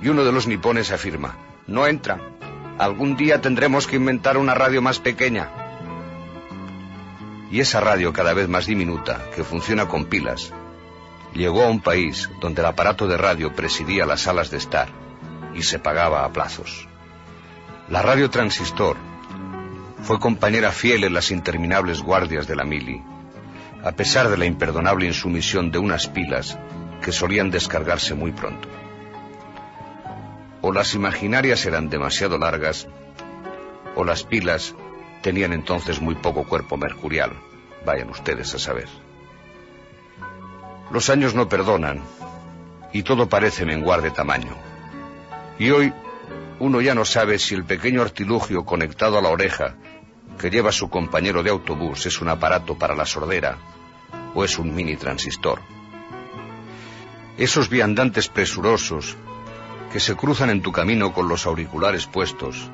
y 0.00 0.08
uno 0.08 0.24
de 0.24 0.32
los 0.32 0.46
nipones 0.46 0.92
afirma, 0.92 1.36
no 1.66 1.86
entra. 1.86 2.20
Algún 2.78 3.16
día 3.16 3.40
tendremos 3.40 3.86
que 3.86 3.96
inventar 3.96 4.38
una 4.38 4.54
radio 4.54 4.80
más 4.80 5.00
pequeña. 5.00 5.50
Y 7.50 7.60
esa 7.60 7.80
radio 7.80 8.12
cada 8.12 8.32
vez 8.32 8.48
más 8.48 8.66
diminuta, 8.66 9.24
que 9.34 9.42
funciona 9.42 9.88
con 9.88 10.04
pilas, 10.04 10.52
llegó 11.34 11.64
a 11.64 11.68
un 11.68 11.80
país 11.80 12.30
donde 12.40 12.62
el 12.62 12.66
aparato 12.66 13.08
de 13.08 13.16
radio 13.16 13.54
presidía 13.54 14.06
las 14.06 14.22
salas 14.22 14.50
de 14.50 14.58
estar 14.58 14.88
y 15.54 15.62
se 15.62 15.78
pagaba 15.78 16.24
a 16.24 16.32
plazos. 16.32 16.86
La 17.88 18.02
radio 18.02 18.30
transistor 18.30 18.96
fue 20.02 20.18
compañera 20.18 20.72
fiel 20.72 21.04
en 21.04 21.14
las 21.14 21.30
interminables 21.30 22.02
guardias 22.02 22.46
de 22.46 22.56
la 22.56 22.64
mili, 22.64 23.02
a 23.84 23.92
pesar 23.92 24.28
de 24.28 24.36
la 24.36 24.46
imperdonable 24.46 25.06
insumisión 25.06 25.70
de 25.70 25.78
unas 25.78 26.08
pilas 26.08 26.58
que 27.02 27.12
solían 27.12 27.50
descargarse 27.50 28.14
muy 28.14 28.32
pronto. 28.32 28.68
O 30.62 30.72
las 30.72 30.94
imaginarias 30.94 31.64
eran 31.64 31.88
demasiado 31.88 32.38
largas, 32.38 32.86
o 33.94 34.04
las 34.04 34.24
pilas 34.24 34.74
tenían 35.22 35.52
entonces 35.52 36.00
muy 36.00 36.14
poco 36.14 36.44
cuerpo 36.44 36.76
mercurial, 36.76 37.32
vayan 37.84 38.10
ustedes 38.10 38.54
a 38.54 38.58
saber. 38.58 38.88
Los 40.90 41.08
años 41.08 41.34
no 41.34 41.48
perdonan, 41.48 42.02
y 42.92 43.02
todo 43.02 43.28
parece 43.28 43.64
menguar 43.64 44.02
de 44.02 44.10
tamaño. 44.10 44.56
Y 45.58 45.70
hoy 45.70 45.92
uno 46.60 46.82
ya 46.82 46.94
no 46.94 47.06
sabe 47.06 47.38
si 47.38 47.54
el 47.54 47.64
pequeño 47.64 48.02
artilugio 48.02 48.64
conectado 48.64 49.18
a 49.18 49.22
la 49.22 49.30
oreja 49.30 49.76
que 50.38 50.50
lleva 50.50 50.70
su 50.70 50.90
compañero 50.90 51.42
de 51.42 51.50
autobús 51.50 52.04
es 52.04 52.20
un 52.20 52.28
aparato 52.28 52.76
para 52.76 52.94
la 52.94 53.06
sordera 53.06 53.56
o 54.34 54.44
es 54.44 54.58
un 54.58 54.74
mini 54.74 54.96
transistor. 54.96 55.60
Esos 57.38 57.70
viandantes 57.70 58.28
presurosos 58.28 59.16
que 59.90 60.00
se 60.00 60.14
cruzan 60.14 60.50
en 60.50 60.60
tu 60.60 60.70
camino 60.70 61.14
con 61.14 61.28
los 61.28 61.46
auriculares 61.46 62.06
puestos 62.06 62.70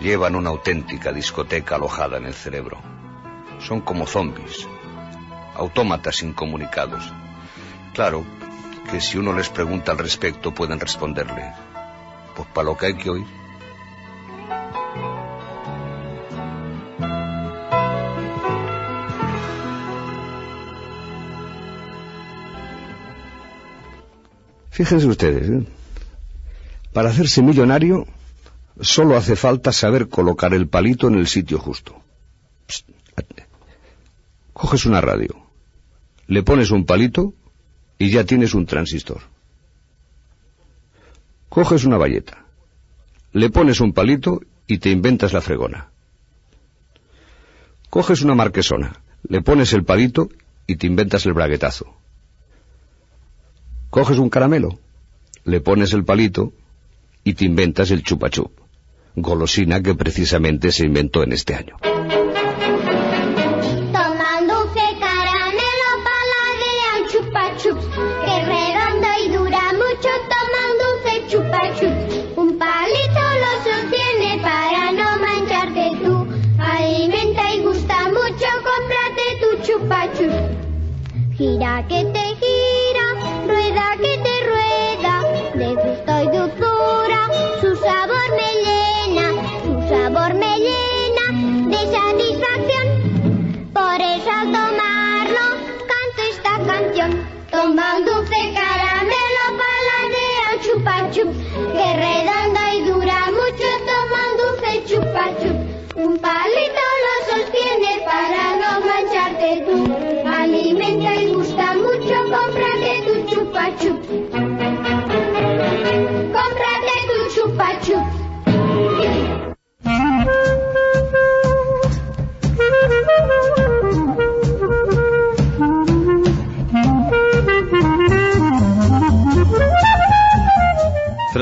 llevan 0.00 0.36
una 0.36 0.50
auténtica 0.50 1.12
discoteca 1.12 1.74
alojada 1.74 2.18
en 2.18 2.26
el 2.26 2.34
cerebro. 2.34 2.80
Son 3.58 3.80
como 3.80 4.06
zombies, 4.06 4.68
autómatas 5.56 6.22
incomunicados. 6.22 7.12
Claro 7.92 8.24
que 8.88 9.00
si 9.00 9.18
uno 9.18 9.32
les 9.32 9.48
pregunta 9.48 9.90
al 9.90 9.98
respecto 9.98 10.54
pueden 10.54 10.78
responderle, 10.78 11.52
pues 12.34 12.48
para 12.48 12.66
lo 12.66 12.76
que 12.76 12.86
hay 12.86 12.94
que 12.94 13.10
oír. 13.10 13.26
Fíjense 24.70 25.06
ustedes, 25.06 25.48
¿eh? 25.48 25.66
para 26.92 27.10
hacerse 27.10 27.42
millonario 27.42 28.06
solo 28.80 29.16
hace 29.16 29.36
falta 29.36 29.70
saber 29.70 30.08
colocar 30.08 30.52
el 30.52 30.66
palito 30.66 31.06
en 31.06 31.14
el 31.14 31.28
sitio 31.28 31.58
justo. 31.58 32.02
Psst. 32.66 32.88
Coges 34.52 34.84
una 34.86 35.00
radio, 35.00 35.34
le 36.26 36.42
pones 36.42 36.70
un 36.70 36.84
palito 36.86 37.34
y 37.98 38.10
ya 38.10 38.24
tienes 38.24 38.54
un 38.54 38.66
transistor. 38.66 39.33
Coges 41.54 41.84
una 41.84 41.98
valleta, 41.98 42.44
le 43.32 43.48
pones 43.48 43.80
un 43.80 43.92
palito 43.92 44.40
y 44.66 44.78
te 44.78 44.90
inventas 44.90 45.32
la 45.32 45.40
fregona. 45.40 45.88
Coges 47.90 48.22
una 48.22 48.34
marquesona, 48.34 49.04
le 49.28 49.40
pones 49.40 49.72
el 49.72 49.84
palito 49.84 50.30
y 50.66 50.74
te 50.74 50.88
inventas 50.88 51.26
el 51.26 51.32
braguetazo. 51.32 51.94
Coges 53.88 54.18
un 54.18 54.30
caramelo, 54.30 54.80
le 55.44 55.60
pones 55.60 55.92
el 55.92 56.04
palito 56.04 56.52
y 57.22 57.34
te 57.34 57.44
inventas 57.44 57.92
el 57.92 58.02
chupachup, 58.02 58.50
golosina 59.14 59.80
que 59.80 59.94
precisamente 59.94 60.72
se 60.72 60.84
inventó 60.86 61.22
en 61.22 61.34
este 61.34 61.54
año. 61.54 61.76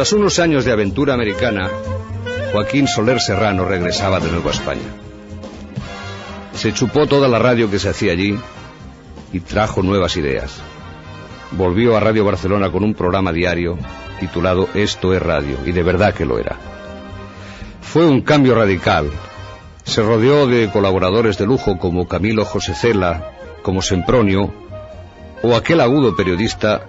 Tras 0.03 0.15
unos 0.15 0.41
años 0.41 0.65
de 0.65 0.73
aventura 0.73 1.15
americana, 1.15 1.71
Joaquín 2.51 2.89
Soler 2.89 3.21
Serrano 3.21 3.65
regresaba 3.65 4.19
de 4.19 4.33
nuevo 4.33 4.49
a 4.49 4.53
España. 4.53 4.91
Se 6.55 6.73
chupó 6.73 7.07
toda 7.07 7.29
la 7.29 7.39
radio 7.39 7.71
que 7.71 7.79
se 7.79 7.91
hacía 7.91 8.11
allí 8.11 8.37
y 9.33 9.39
trajo 9.39 9.81
nuevas 9.81 10.17
ideas. 10.17 10.61
Volvió 11.53 11.97
a 11.97 12.01
Radio 12.01 12.25
Barcelona 12.25 12.73
con 12.73 12.83
un 12.83 12.95
programa 12.95 13.33
diario 13.33 13.79
titulado 14.19 14.69
Esto 14.75 15.15
es 15.15 15.23
Radio, 15.23 15.59
y 15.65 15.71
de 15.71 15.85
verdad 15.85 16.13
que 16.13 16.27
lo 16.27 16.37
era. 16.41 16.57
Fue 17.81 18.05
un 18.05 18.23
cambio 18.23 18.57
radical. 18.57 19.09
Se 19.85 20.03
rodeó 20.03 20.49
de 20.49 20.69
colaboradores 20.73 21.39
de 21.39 21.47
lujo 21.47 21.79
como 21.79 22.09
Camilo 22.09 22.45
José 22.45 22.75
Cela, 22.75 23.31
como 23.63 23.83
Sempronio, 23.83 24.53
o 25.45 25.55
aquel 25.55 25.81
agudo 25.81 26.17
periodista 26.17 26.89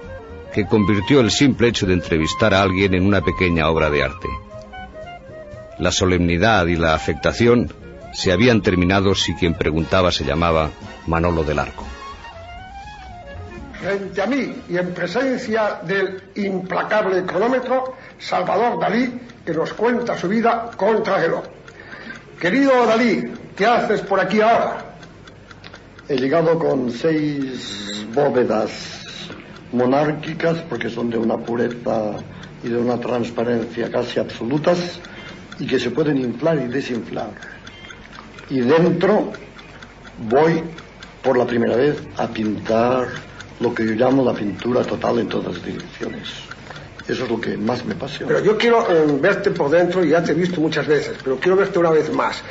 que 0.53 0.65
convirtió 0.65 1.19
el 1.19 1.31
simple 1.31 1.69
hecho 1.69 1.87
de 1.87 1.93
entrevistar 1.93 2.53
a 2.53 2.61
alguien 2.61 2.93
en 2.93 3.05
una 3.05 3.21
pequeña 3.21 3.67
obra 3.69 3.89
de 3.89 4.03
arte. 4.03 4.29
La 5.79 5.91
solemnidad 5.91 6.67
y 6.67 6.75
la 6.75 6.93
afectación 6.93 7.73
se 8.13 8.31
habían 8.31 8.61
terminado 8.61 9.15
si 9.15 9.33
quien 9.33 9.55
preguntaba 9.55 10.11
se 10.11 10.23
llamaba 10.23 10.69
Manolo 11.07 11.43
del 11.43 11.57
Arco. 11.57 11.83
Frente 13.81 14.21
a 14.21 14.27
mí 14.27 14.55
y 14.69 14.77
en 14.77 14.93
presencia 14.93 15.79
del 15.83 16.21
implacable 16.35 17.23
cronómetro, 17.25 17.95
Salvador 18.19 18.79
Dalí, 18.79 19.19
que 19.43 19.53
nos 19.53 19.73
cuenta 19.73 20.17
su 20.17 20.29
vida 20.29 20.71
contra 20.77 21.17
reloj. 21.17 21.43
Querido 22.39 22.85
Dalí, 22.85 23.23
¿qué 23.55 23.65
haces 23.65 24.01
por 24.01 24.19
aquí 24.19 24.39
ahora? 24.39 24.95
He 26.07 26.15
llegado 26.15 26.57
con 26.59 26.91
seis 26.91 28.05
bóvedas 28.13 29.02
monárquicas, 29.73 30.59
porque 30.69 30.89
son 30.89 31.09
de 31.09 31.17
una 31.17 31.37
pureza 31.37 32.13
y 32.63 32.69
de 32.69 32.77
una 32.77 32.99
transparencia 32.99 33.91
casi 33.91 34.19
absolutas, 34.19 34.99
y 35.59 35.67
que 35.67 35.79
se 35.79 35.91
pueden 35.91 36.17
inflar 36.17 36.57
y 36.59 36.67
desinflar. 36.67 37.31
Y 38.49 38.61
dentro 38.61 39.33
voy 40.29 40.63
por 41.23 41.37
la 41.37 41.45
primera 41.45 41.75
vez 41.75 41.97
a 42.17 42.27
pintar 42.27 43.07
lo 43.59 43.73
que 43.73 43.85
yo 43.85 43.93
llamo 43.93 44.23
la 44.23 44.33
pintura 44.33 44.83
total 44.83 45.19
en 45.19 45.27
todas 45.27 45.55
las 45.55 45.65
direcciones. 45.65 46.29
Eso 47.07 47.23
es 47.25 47.29
lo 47.29 47.39
que 47.39 47.57
más 47.57 47.83
me 47.85 47.93
apasiona. 47.93 48.27
Pero 48.27 48.45
yo 48.45 48.57
quiero 48.57 48.89
eh, 48.89 49.17
verte 49.19 49.51
por 49.51 49.69
dentro 49.69 50.03
y 50.03 50.09
ya 50.09 50.23
te 50.23 50.31
he 50.31 50.35
visto 50.35 50.61
muchas 50.61 50.87
veces, 50.87 51.17
pero 51.23 51.37
quiero 51.37 51.57
verte 51.57 51.79
una 51.79 51.91
vez 51.91 52.11
más. 52.13 52.41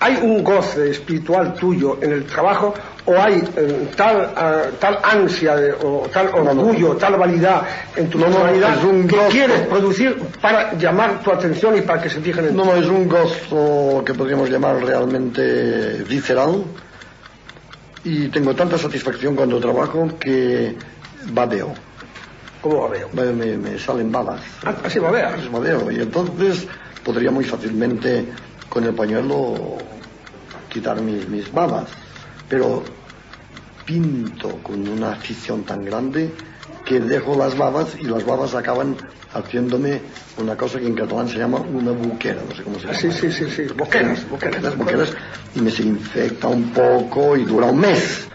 ¿Hay 0.00 0.16
un 0.16 0.42
goce 0.42 0.90
espiritual 0.90 1.54
tuyo 1.54 1.98
en 2.00 2.12
el 2.12 2.24
trabajo 2.24 2.74
o 3.06 3.18
hay 3.20 3.42
eh, 3.56 3.88
tal, 3.96 4.32
eh, 4.36 4.70
tal 4.78 4.98
ansia 5.02 5.56
de- 5.56 5.72
o 5.72 6.08
tal 6.12 6.28
orgullo, 6.28 6.96
tal 6.96 7.16
validad 7.16 7.62
en 7.96 8.08
tu 8.10 8.18
un 8.18 9.08
que 9.08 9.16
quieres 9.30 9.60
producir 9.62 10.16
para 10.40 10.74
llamar 10.74 11.20
tu 11.22 11.30
atención 11.32 11.76
y 11.76 11.80
para 11.80 12.02
que 12.02 12.10
se 12.10 12.20
fijen 12.20 12.46
en 12.48 12.56
No, 12.56 12.62
ti? 12.64 12.68
no, 12.68 12.76
es 12.76 12.86
un 12.86 13.08
gozo 13.08 14.02
que 14.04 14.14
podríamos 14.14 14.50
llamar 14.50 14.76
realmente 14.84 16.04
visceral. 16.08 16.64
Y 18.04 18.28
tengo 18.28 18.54
tanta 18.54 18.78
satisfacción 18.78 19.36
cuando 19.36 19.60
trabajo 19.60 20.08
que 20.18 20.74
babeo. 21.26 21.74
¿Cómo 22.62 22.82
babeo? 22.82 23.08
Me, 23.12 23.78
salen 23.78 24.10
babas. 24.12 24.40
Ah, 24.64 24.74
Así 24.84 24.98
babeas. 24.98 25.50
Babeo. 25.50 25.90
Y 25.90 25.96
entonces 26.00 26.66
podría 27.04 27.30
muy 27.30 27.44
fácilmente 27.44 28.24
con 28.68 28.84
el 28.84 28.94
pañuelo 28.94 29.82
quitar 30.70 31.00
mis, 31.00 31.28
mis 31.28 31.52
babas. 31.52 31.84
Pero 32.50 32.82
pinto 33.86 34.58
con 34.62 34.86
una 34.86 35.12
afición 35.12 35.62
tan 35.62 35.84
grande 35.84 36.30
que 36.84 37.00
dejo 37.00 37.36
las 37.36 37.56
babas 37.56 37.96
y 37.98 38.04
las 38.04 38.26
babas 38.26 38.54
acaban 38.54 38.96
haciéndome 39.32 40.00
una 40.38 40.56
cosa 40.56 40.78
que 40.80 40.86
en 40.86 40.94
catalán 40.94 41.28
se 41.28 41.38
llama 41.38 41.58
una 41.58 41.92
buquera, 41.92 42.42
no 42.48 42.54
sé 42.54 42.62
cómo 42.62 42.76
se 42.78 42.86
llama. 42.86 42.96
Ah, 42.96 43.00
Sí, 43.00 43.12
sí, 43.12 43.30
sí, 43.30 43.48
sí, 43.48 43.62
boqueras, 43.76 44.28
boqueras. 44.28 44.76
Boqueras 44.76 45.12
y 45.54 45.60
me 45.60 45.70
se 45.70 45.84
infecta 45.84 46.48
un 46.48 46.70
poco 46.70 47.36
y 47.36 47.44
dura 47.44 47.66
un 47.66 47.80
mes. 47.80 48.26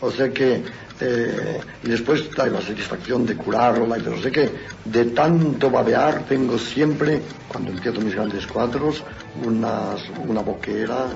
O 0.00 0.10
sea 0.10 0.30
que, 0.30 0.62
eh, 1.00 1.60
y 1.82 1.88
después 1.88 2.28
hay 2.38 2.50
la 2.50 2.60
satisfacción 2.60 3.26
de 3.26 3.36
curarla 3.36 3.98
y 3.98 4.02
de 4.02 4.10
no 4.10 4.20
sé 4.20 4.30
qué. 4.30 4.50
De 4.84 5.06
tanto 5.06 5.70
babear 5.70 6.24
tengo 6.28 6.58
siempre, 6.58 7.20
cuando 7.48 7.72
empiezo 7.72 8.00
mis 8.00 8.14
grandes 8.14 8.46
cuadros, 8.46 9.02
unas, 9.44 10.00
una 10.28 10.42
boquera 10.42 11.06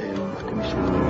en 0.00 0.34
la 0.34 0.48
comisión. 0.48 1.07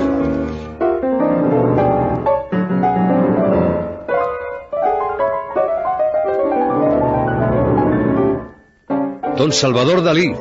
Don 9.38 9.52
Salvador 9.52 10.02
Dalí, 10.02 10.34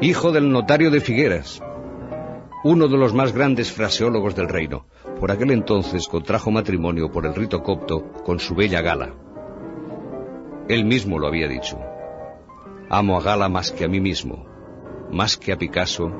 hijo 0.00 0.30
del 0.30 0.52
notario 0.52 0.92
de 0.92 1.00
Figueras, 1.00 1.60
uno 2.62 2.86
de 2.86 2.96
los 2.96 3.12
más 3.12 3.32
grandes 3.32 3.72
fraseólogos 3.72 4.36
del 4.36 4.48
reino, 4.48 4.86
por 5.18 5.32
aquel 5.32 5.50
entonces 5.50 6.06
contrajo 6.06 6.52
matrimonio 6.52 7.10
por 7.10 7.26
el 7.26 7.34
rito 7.34 7.64
copto 7.64 8.12
con 8.24 8.38
su 8.38 8.54
bella 8.54 8.80
Gala. 8.80 9.10
Él 10.68 10.84
mismo 10.84 11.18
lo 11.18 11.26
había 11.26 11.48
dicho. 11.48 11.80
Amo 12.88 13.18
a 13.18 13.22
Gala 13.22 13.48
más 13.48 13.72
que 13.72 13.86
a 13.86 13.88
mí 13.88 13.98
mismo, 13.98 14.46
más 15.10 15.36
que 15.36 15.52
a 15.52 15.58
Picasso 15.58 16.12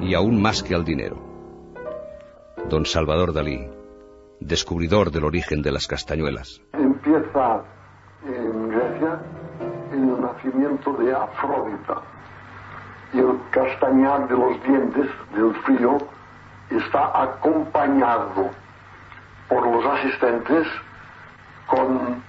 y 0.00 0.14
aún 0.14 0.40
más 0.40 0.62
que 0.62 0.74
al 0.74 0.86
dinero. 0.86 1.18
Don 2.70 2.86
Salvador 2.86 3.34
Dalí, 3.34 3.68
descubridor 4.40 5.10
del 5.10 5.24
origen 5.24 5.60
de 5.60 5.72
las 5.72 5.86
castañuelas. 5.86 6.62
empieza 6.72 7.62
en 8.24 8.68
Grecia 8.70 9.39
el 9.92 10.20
nacimiento 10.20 10.92
de 10.94 11.14
Afrodita. 11.14 11.94
Y 13.12 13.18
el 13.18 13.40
castañar 13.50 14.28
de 14.28 14.36
los 14.36 14.62
dientes 14.62 15.08
del 15.34 15.54
frío 15.62 15.98
está 16.70 17.22
acompañado 17.22 18.50
por 19.48 19.66
los 19.66 19.84
asistentes 19.84 20.66
con 21.66 22.22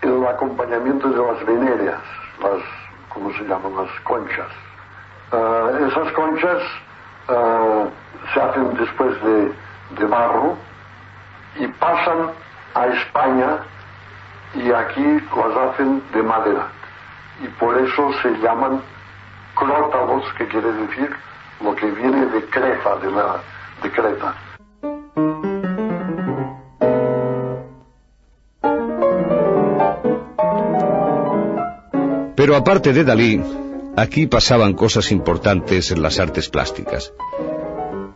el 0.00 0.26
acompañamiento 0.26 1.10
de 1.10 1.16
las 1.16 1.46
venéreas, 1.46 2.00
las, 2.42 2.62
¿cómo 3.10 3.32
se 3.34 3.44
llaman? 3.44 3.76
Las 3.76 4.00
conchas. 4.00 4.48
Ah, 5.30 5.70
esas 5.88 6.12
conchas 6.12 6.62
ah, 7.28 7.84
se 8.32 8.40
hacen 8.40 8.74
después 8.74 9.22
de, 9.22 9.52
de 9.98 10.04
barro 10.06 10.56
y 11.56 11.66
pasan 11.68 12.30
a 12.74 12.86
España 12.86 13.58
y 14.54 14.70
aquí 14.70 15.20
las 15.36 15.56
hacen 15.56 16.02
de 16.12 16.22
madera. 16.22 16.68
Y 17.42 17.48
por 17.58 17.78
eso 17.78 18.10
se 18.22 18.30
llaman 18.42 18.80
crótalos, 19.54 20.24
que 20.36 20.46
quiere 20.46 20.72
decir 20.72 21.10
lo 21.60 21.74
que 21.74 21.90
viene 21.90 22.26
de 22.26 22.44
Creta, 22.46 22.96
de, 22.96 23.10
la, 23.10 23.40
de 23.82 23.90
Creta. 23.90 24.34
Pero 32.36 32.56
aparte 32.56 32.92
de 32.92 33.04
Dalí, 33.04 33.42
aquí 33.96 34.26
pasaban 34.26 34.74
cosas 34.74 35.12
importantes 35.12 35.90
en 35.90 36.02
las 36.02 36.18
artes 36.18 36.48
plásticas. 36.48 37.12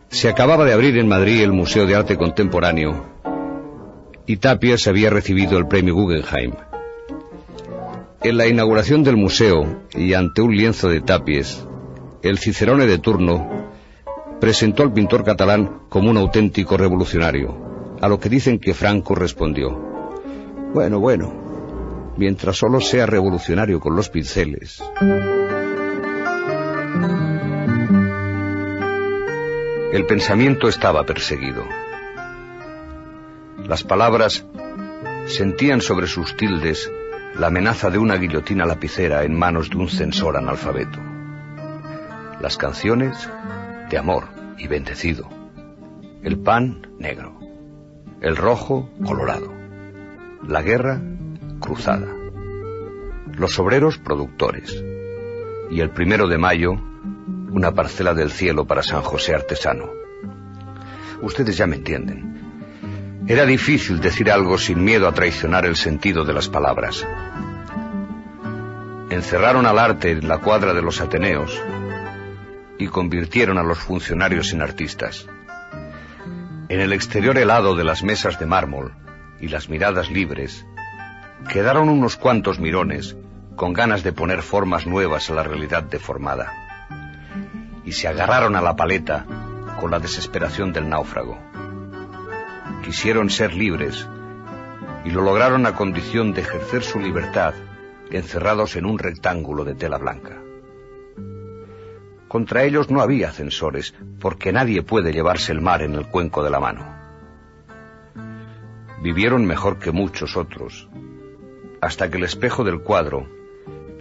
Se 0.09 0.29
acababa 0.29 0.65
de 0.65 0.73
abrir 0.73 0.97
en 0.97 1.07
Madrid 1.07 1.41
el 1.41 1.53
Museo 1.53 1.85
de 1.85 1.95
Arte 1.95 2.17
Contemporáneo 2.17 3.16
y 4.27 4.37
Tapias 4.37 4.87
había 4.87 5.09
recibido 5.09 5.57
el 5.57 5.67
premio 5.67 5.95
Guggenheim. 5.95 6.51
En 8.21 8.37
la 8.37 8.45
inauguración 8.45 9.03
del 9.03 9.15
museo 9.15 9.83
y 9.95 10.13
ante 10.13 10.41
un 10.41 10.55
lienzo 10.55 10.89
de 10.89 10.99
Tapies, 10.99 11.65
el 12.21 12.37
Cicerone 12.37 12.85
de 12.85 12.97
turno 12.97 13.71
presentó 14.41 14.83
al 14.83 14.91
pintor 14.91 15.23
catalán 15.23 15.83
como 15.87 16.09
un 16.09 16.17
auténtico 16.17 16.75
revolucionario, 16.75 17.95
a 18.01 18.07
lo 18.09 18.19
que 18.19 18.29
dicen 18.29 18.59
que 18.59 18.73
Franco 18.73 19.15
respondió, 19.15 19.69
bueno, 20.73 20.99
bueno, 20.99 22.13
mientras 22.17 22.57
solo 22.57 22.81
sea 22.81 23.05
revolucionario 23.05 23.79
con 23.79 23.95
los 23.95 24.09
pinceles. 24.09 24.83
El 29.93 30.05
pensamiento 30.05 30.67
estaba 30.67 31.05
perseguido. 31.05 31.63
Las 33.67 33.83
palabras 33.83 34.45
sentían 35.25 35.81
sobre 35.81 36.07
sus 36.07 36.37
tildes 36.37 36.89
la 37.35 37.47
amenaza 37.47 37.89
de 37.89 37.97
una 37.97 38.15
guillotina 38.15 38.65
lapicera 38.65 39.25
en 39.25 39.37
manos 39.37 39.69
de 39.69 39.75
un 39.75 39.89
censor 39.89 40.37
analfabeto. 40.37 40.99
Las 42.39 42.55
canciones 42.55 43.29
de 43.89 43.97
amor 43.97 44.29
y 44.57 44.67
bendecido. 44.67 45.27
El 46.23 46.39
pan 46.39 46.87
negro. 46.97 47.37
El 48.21 48.37
rojo 48.37 48.89
colorado. 49.05 49.51
La 50.47 50.61
guerra 50.61 51.01
cruzada. 51.59 52.07
Los 53.33 53.59
obreros 53.59 53.97
productores. 53.97 54.81
Y 55.69 55.81
el 55.81 55.89
primero 55.89 56.29
de 56.29 56.37
mayo, 56.37 56.71
una 57.51 57.73
parcela 57.73 58.13
del 58.13 58.31
cielo 58.31 58.65
para 58.65 58.81
San 58.81 59.01
José 59.01 59.35
artesano. 59.35 59.89
Ustedes 61.21 61.57
ya 61.57 61.67
me 61.67 61.75
entienden. 61.75 62.36
Era 63.29 63.45
difícil 63.45 63.99
decir 63.99 64.31
algo 64.31 64.57
sin 64.57 64.81
miedo 64.81 65.05
a 65.05 65.11
traicionar 65.11 65.65
el 65.65 65.75
sentido 65.75 66.23
de 66.23 66.31
las 66.33 66.47
palabras. 66.47 67.05
encerraron 69.09 69.65
al 69.65 69.79
arte 69.79 70.11
en 70.11 70.27
la 70.27 70.37
cuadra 70.37 70.73
de 70.73 70.81
los 70.81 71.01
Ateneos 71.01 71.61
y 72.77 72.87
convirtieron 72.87 73.57
a 73.57 73.63
los 73.63 73.79
funcionarios 73.79 74.53
en 74.53 74.61
artistas. 74.61 75.27
En 76.69 76.79
el 76.79 76.93
exterior 76.93 77.37
helado 77.37 77.75
de 77.75 77.83
las 77.83 78.01
mesas 78.01 78.39
de 78.39 78.45
mármol 78.45 78.93
y 79.41 79.49
las 79.49 79.67
miradas 79.67 80.09
libres, 80.09 80.65
quedaron 81.49 81.89
unos 81.89 82.15
cuantos 82.15 82.59
mirones 82.59 83.17
con 83.57 83.73
ganas 83.73 84.03
de 84.03 84.13
poner 84.13 84.41
formas 84.41 84.85
nuevas 84.85 85.29
a 85.29 85.33
la 85.33 85.43
realidad 85.43 85.83
deformada. 85.83 86.53
Y 87.83 87.91
se 87.91 88.07
agarraron 88.07 88.55
a 88.55 88.61
la 88.61 88.77
paleta 88.77 89.25
con 89.81 89.91
la 89.91 89.99
desesperación 89.99 90.71
del 90.71 90.87
náufrago. 90.87 91.56
Quisieron 92.87 93.29
ser 93.29 93.53
libres 93.53 94.07
y 95.03 95.09
lo 95.09 95.21
lograron 95.21 95.65
a 95.65 95.75
condición 95.75 96.31
de 96.31 96.39
ejercer 96.39 96.83
su 96.83 97.01
libertad 97.01 97.53
encerrados 98.11 98.77
en 98.77 98.85
un 98.85 98.97
rectángulo 98.97 99.65
de 99.65 99.75
tela 99.75 99.97
blanca. 99.97 100.41
Contra 102.29 102.63
ellos 102.63 102.89
no 102.89 103.01
había 103.01 103.33
censores, 103.33 103.93
porque 104.21 104.53
nadie 104.53 104.83
puede 104.83 105.11
llevarse 105.11 105.51
el 105.51 105.59
mar 105.59 105.81
en 105.81 105.95
el 105.95 106.07
cuenco 106.07 106.45
de 106.45 106.49
la 106.49 106.61
mano. 106.61 106.85
Vivieron 109.03 109.45
mejor 109.45 109.79
que 109.79 109.91
muchos 109.91 110.37
otros, 110.37 110.87
hasta 111.81 112.09
que 112.09 112.15
el 112.15 112.23
espejo 112.23 112.63
del 112.63 112.79
cuadro 112.79 113.27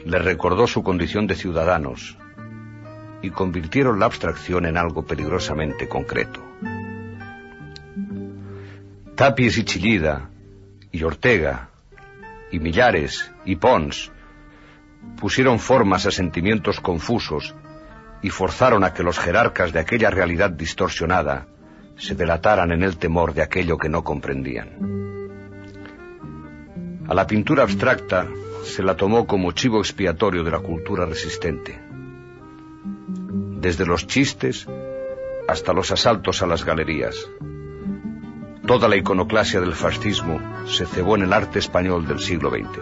les 0.04 0.24
recordó 0.24 0.68
su 0.68 0.84
condición 0.84 1.26
de 1.26 1.34
ciudadanos 1.34 2.16
y 3.20 3.30
convirtieron 3.30 3.98
la 3.98 4.06
abstracción 4.06 4.64
en 4.64 4.76
algo 4.76 5.04
peligrosamente 5.04 5.88
concreto. 5.88 6.45
Tapies 9.16 9.56
y 9.56 9.64
Chillida, 9.64 10.28
y 10.92 11.02
Ortega, 11.02 11.70
y 12.52 12.58
Millares, 12.58 13.32
y 13.46 13.56
Pons, 13.56 14.12
pusieron 15.18 15.58
formas 15.58 16.04
a 16.04 16.10
sentimientos 16.10 16.80
confusos 16.80 17.54
y 18.20 18.28
forzaron 18.28 18.84
a 18.84 18.92
que 18.92 19.02
los 19.02 19.18
jerarcas 19.18 19.72
de 19.72 19.80
aquella 19.80 20.10
realidad 20.10 20.50
distorsionada 20.50 21.46
se 21.96 22.14
delataran 22.14 22.72
en 22.72 22.82
el 22.82 22.98
temor 22.98 23.32
de 23.32 23.40
aquello 23.40 23.78
que 23.78 23.88
no 23.88 24.04
comprendían. 24.04 24.68
A 27.08 27.14
la 27.14 27.26
pintura 27.26 27.62
abstracta 27.62 28.28
se 28.64 28.82
la 28.82 28.96
tomó 28.96 29.26
como 29.26 29.52
chivo 29.52 29.78
expiatorio 29.78 30.44
de 30.44 30.50
la 30.50 30.60
cultura 30.60 31.06
resistente. 31.06 31.80
Desde 33.62 33.86
los 33.86 34.06
chistes 34.06 34.68
hasta 35.48 35.72
los 35.72 35.90
asaltos 35.90 36.42
a 36.42 36.46
las 36.46 36.66
galerías. 36.66 37.16
Toda 38.66 38.88
la 38.88 38.96
iconoclasia 38.96 39.60
del 39.60 39.74
fascismo 39.74 40.40
se 40.66 40.86
cebó 40.86 41.14
en 41.14 41.22
el 41.22 41.32
arte 41.32 41.60
español 41.60 42.04
del 42.04 42.18
siglo 42.18 42.50
XX. 42.50 42.80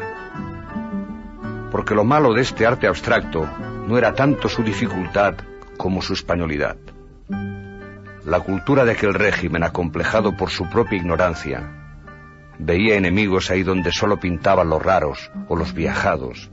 Porque 1.71 1.95
lo 1.95 2.05
malo 2.05 2.33
de 2.33 2.41
este 2.41 2.67
arte 2.67 2.87
abstracto 2.87 3.47
no 3.87 3.99
era 3.99 4.15
tanto 4.15 4.49
su 4.49 4.63
dificultad 4.63 5.35
como 5.77 6.01
su 6.01 6.15
españolidad. 6.15 6.79
La 8.25 8.41
cultura 8.41 8.87
de 8.87 8.93
aquel 8.93 9.13
régimen, 9.13 9.63
acomplejado 9.63 10.35
por 10.35 10.49
su 10.49 10.71
propia 10.71 10.97
ignorancia, 10.97 11.71
veía 12.59 12.97
enemigos 12.97 13.51
ahí 13.51 13.63
donde 13.63 13.93
solo 13.93 14.19
pintaban 14.19 14.71
los 14.71 14.83
raros 14.83 15.31
o 15.49 15.57
los 15.57 15.75
viajados, 15.75 16.51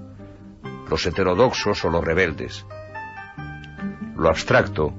los 0.89 1.05
heterodoxos 1.05 1.85
o 1.85 1.89
los 1.89 2.03
rebeldes. 2.03 2.65
Lo 4.17 4.27
abstracto 4.27 4.93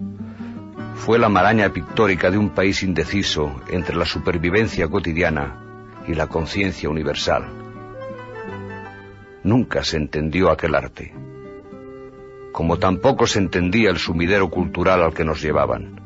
fue 0.95 1.18
la 1.18 1.28
maraña 1.28 1.70
pictórica 1.70 2.30
de 2.30 2.38
un 2.38 2.51
país 2.51 2.82
indeciso 2.82 3.61
entre 3.68 3.97
la 3.97 4.05
supervivencia 4.05 4.88
cotidiana 4.88 5.59
y 6.07 6.14
la 6.14 6.26
conciencia 6.26 6.88
universal. 6.88 7.45
Nunca 9.45 9.82
se 9.82 9.97
entendió 9.97 10.51
aquel 10.51 10.74
arte 10.74 11.12
como 12.53 12.78
tampoco 12.78 13.26
se 13.26 13.38
entendía 13.38 13.90
el 13.90 13.97
sumidero 13.97 14.51
cultural 14.51 15.03
al 15.03 15.14
que 15.14 15.24
nos 15.24 15.43
llevaban. 15.43 16.01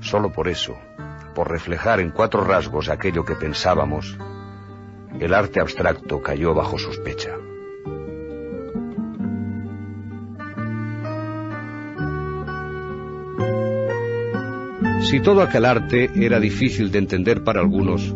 Solo 0.00 0.32
por 0.32 0.48
eso, 0.48 0.76
por 1.34 1.50
reflejar 1.50 2.00
en 2.00 2.10
cuatro 2.10 2.42
rasgos 2.42 2.88
aquello 2.88 3.24
que 3.24 3.36
pensábamos, 3.36 4.18
el 5.20 5.34
arte 5.34 5.60
abstracto 5.60 6.22
cayó 6.22 6.54
bajo 6.54 6.78
sospecha. 6.78 7.36
Si 15.02 15.20
todo 15.20 15.42
aquel 15.42 15.64
arte 15.64 16.10
era 16.14 16.38
difícil 16.38 16.92
de 16.92 16.98
entender 16.98 17.42
para 17.42 17.60
algunos, 17.60 18.14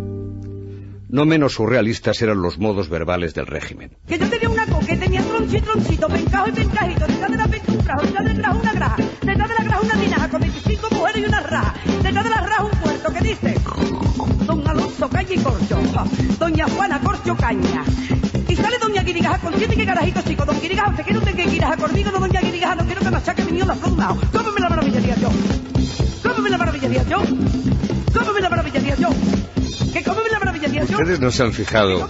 no 1.08 1.24
menos 1.24 1.54
surrealistas 1.54 2.20
eran 2.22 2.42
los 2.42 2.58
modos 2.58 2.88
verbales 2.88 3.34
del 3.34 3.46
régimen. 3.46 3.96
Que 4.06 4.18
yo 4.18 4.28
tenía 4.28 4.48
una 4.50 4.66
co 4.66 4.78
que 4.80 4.96
tenía 4.96 5.22
troncito, 5.22 5.72
troncito, 5.72 6.08
pencajo 6.08 6.48
y 6.48 6.52
pencajito, 6.52 7.06
detrás 7.06 7.30
de 7.30 7.36
la 7.36 7.48
penca 7.48 7.72
un 7.72 7.78
trajo, 7.78 8.02
detrás 8.02 8.24
del 8.24 8.36
trajo 8.36 8.60
una 8.60 8.72
graja, 8.72 8.96
detrás 8.96 9.48
de 9.48 9.54
la 9.54 9.64
graja 9.64 9.80
una 9.80 9.94
minaja 9.94 10.28
con 10.30 10.40
25 10.40 10.90
mujeres 10.90 11.22
y 11.22 11.24
una 11.24 11.40
raja, 11.40 11.74
detrás 12.02 12.24
de 12.24 12.30
la 12.30 12.40
raja 12.40 12.64
un 12.64 12.80
puerto 12.80 13.12
que 13.12 13.20
dice 13.20 13.54
Don 14.46 14.68
Alonso 14.68 15.08
Calle 15.08 15.34
y 15.34 15.38
Corcho, 15.38 15.78
Doña 16.38 16.66
Juana 16.68 17.00
Corcho 17.00 17.36
Caña. 17.36 17.84
Y 18.48 18.56
sale 18.56 18.78
Doña 18.78 19.02
Guirigaja 19.02 19.38
con 19.38 19.54
siete 19.56 19.74
que 19.74 19.84
garajito 19.84 20.20
chico, 20.22 20.44
Don 20.44 20.60
Guirigaja, 20.60 20.90
usted 20.90 21.04
quiere 21.04 21.18
usted 21.18 21.34
que 21.34 21.44
Guirigaja 21.44 21.76
conmigo, 21.76 22.10
no 22.12 22.20
Doña 22.20 22.40
Guirigaja, 22.40 22.74
no 22.76 22.84
quiero 22.84 23.00
que 23.00 23.10
machaque 23.10 23.44
mi 23.44 23.52
niño 23.52 23.64
la 23.64 23.74
flor. 23.74 24.16
Cómeme 24.32 24.60
la 24.60 24.68
maravillaría 24.68 25.16
yo. 25.16 25.30
Cómeme 26.44 26.58
la 26.58 26.64
maravillaría 26.66 27.02
yo. 27.04 27.22
Cómeme 28.12 28.40
la 28.42 28.50
maravillaría 28.50 28.96
yo. 28.96 29.08
Que 29.94 30.02
cómeme 30.02 30.28
la 30.30 30.38
maravillaría 30.38 30.84
yo. 30.84 30.98
Ustedes 30.98 31.18
no 31.18 31.30
se 31.30 31.42
han 31.42 31.54
fijado 31.54 32.06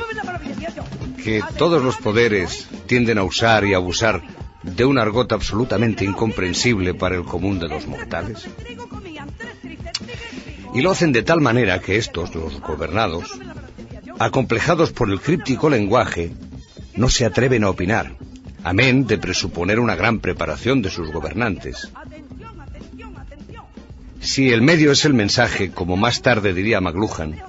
que 1.22 1.40
todos 1.56 1.80
los 1.80 1.98
poderes 1.98 2.66
tienden 2.86 3.18
a 3.18 3.22
usar 3.22 3.64
y 3.64 3.74
abusar 3.74 4.22
de 4.64 4.84
un 4.84 4.98
argot 4.98 5.30
absolutamente 5.30 6.04
incomprensible 6.04 6.94
para 6.94 7.14
el 7.14 7.22
común 7.22 7.60
de 7.60 7.68
los 7.68 7.86
mortales. 7.86 8.48
Y 10.74 10.82
lo 10.82 10.90
hacen 10.90 11.12
de 11.12 11.22
tal 11.22 11.40
manera 11.40 11.78
que 11.78 11.96
estos, 11.96 12.34
los 12.34 12.60
gobernados, 12.60 13.38
acomplejados 14.18 14.90
por 14.90 15.12
el 15.12 15.20
críptico 15.20 15.70
lenguaje, 15.70 16.32
no 16.96 17.08
se 17.08 17.24
atreven 17.24 17.62
a 17.62 17.70
opinar, 17.70 18.16
amén 18.64 19.06
de 19.06 19.16
presuponer 19.16 19.78
una 19.78 19.94
gran 19.94 20.18
preparación 20.18 20.82
de 20.82 20.90
sus 20.90 21.12
gobernantes. 21.12 21.92
Si 24.24 24.50
el 24.50 24.62
medio 24.62 24.90
es 24.92 25.04
el 25.04 25.12
mensaje, 25.12 25.70
como 25.70 25.98
más 25.98 26.22
tarde 26.22 26.54
diría 26.54 26.80
McLuhan, 26.80 27.42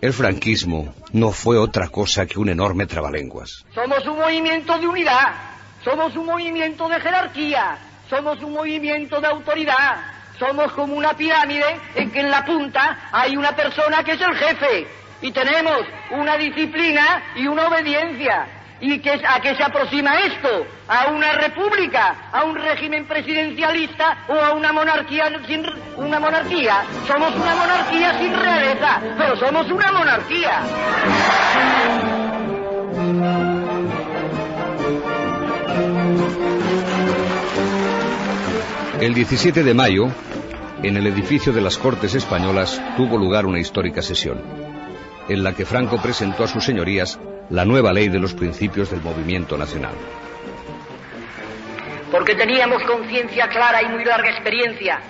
el 0.00 0.12
franquismo 0.12 0.94
no 1.12 1.32
fue 1.32 1.58
otra 1.58 1.88
cosa 1.88 2.26
que 2.26 2.38
un 2.38 2.48
enorme 2.48 2.86
trabalenguas. 2.86 3.66
Somos 3.74 4.06
un 4.06 4.18
movimiento 4.18 4.78
de 4.78 4.86
unidad, 4.86 5.34
somos 5.84 6.14
un 6.14 6.26
movimiento 6.26 6.88
de 6.88 7.00
jerarquía, 7.00 7.76
somos 8.08 8.40
un 8.40 8.52
movimiento 8.52 9.20
de 9.20 9.26
autoridad, 9.26 9.96
somos 10.38 10.70
como 10.74 10.94
una 10.94 11.14
pirámide 11.14 11.80
en 11.96 12.12
que 12.12 12.20
en 12.20 12.30
la 12.30 12.44
punta 12.44 13.08
hay 13.10 13.36
una 13.36 13.56
persona 13.56 14.04
que 14.04 14.12
es 14.12 14.20
el 14.20 14.36
jefe 14.36 14.86
y 15.22 15.32
tenemos 15.32 15.80
una 16.12 16.36
disciplina 16.36 17.32
y 17.34 17.48
una 17.48 17.66
obediencia. 17.66 18.57
¿Y 18.80 19.00
que, 19.00 19.10
a 19.10 19.40
qué 19.40 19.56
se 19.56 19.62
aproxima 19.62 20.20
esto? 20.20 20.66
¿A 20.86 21.10
una 21.10 21.32
república? 21.32 22.30
¿A 22.32 22.44
un 22.44 22.54
régimen 22.54 23.06
presidencialista 23.06 24.24
o 24.28 24.34
a 24.34 24.52
una 24.52 24.72
monarquía 24.72 25.24
sin 25.46 25.66
una 25.96 26.20
monarquía? 26.20 26.84
Somos 27.06 27.34
una 27.34 27.54
monarquía 27.56 28.18
sin 28.18 28.32
realeza, 28.34 29.00
pero 29.18 29.36
somos 29.36 29.68
una 29.70 29.92
monarquía. 29.92 30.62
El 39.00 39.14
17 39.14 39.62
de 39.62 39.74
mayo, 39.74 40.08
en 40.82 40.96
el 40.96 41.06
edificio 41.06 41.52
de 41.52 41.60
las 41.60 41.78
Cortes 41.78 42.14
Españolas, 42.14 42.80
tuvo 42.96 43.16
lugar 43.16 43.46
una 43.46 43.58
histórica 43.58 44.02
sesión, 44.02 44.40
en 45.28 45.42
la 45.42 45.52
que 45.52 45.66
Franco 45.66 46.00
presentó 46.00 46.44
a 46.44 46.48
sus 46.48 46.64
señorías 46.64 47.18
la 47.50 47.64
nueva 47.64 47.92
ley 47.92 48.08
de 48.08 48.18
los 48.18 48.34
principios 48.34 48.90
del 48.90 49.02
movimiento 49.02 49.56
nacional. 49.56 49.94
Porque 52.10 52.34
teníamos 52.34 52.82
conciencia 52.84 53.48
clara 53.48 53.82
y 53.82 53.88
muy 53.88 54.04
larga 54.04 54.30
experiencia 54.30 55.00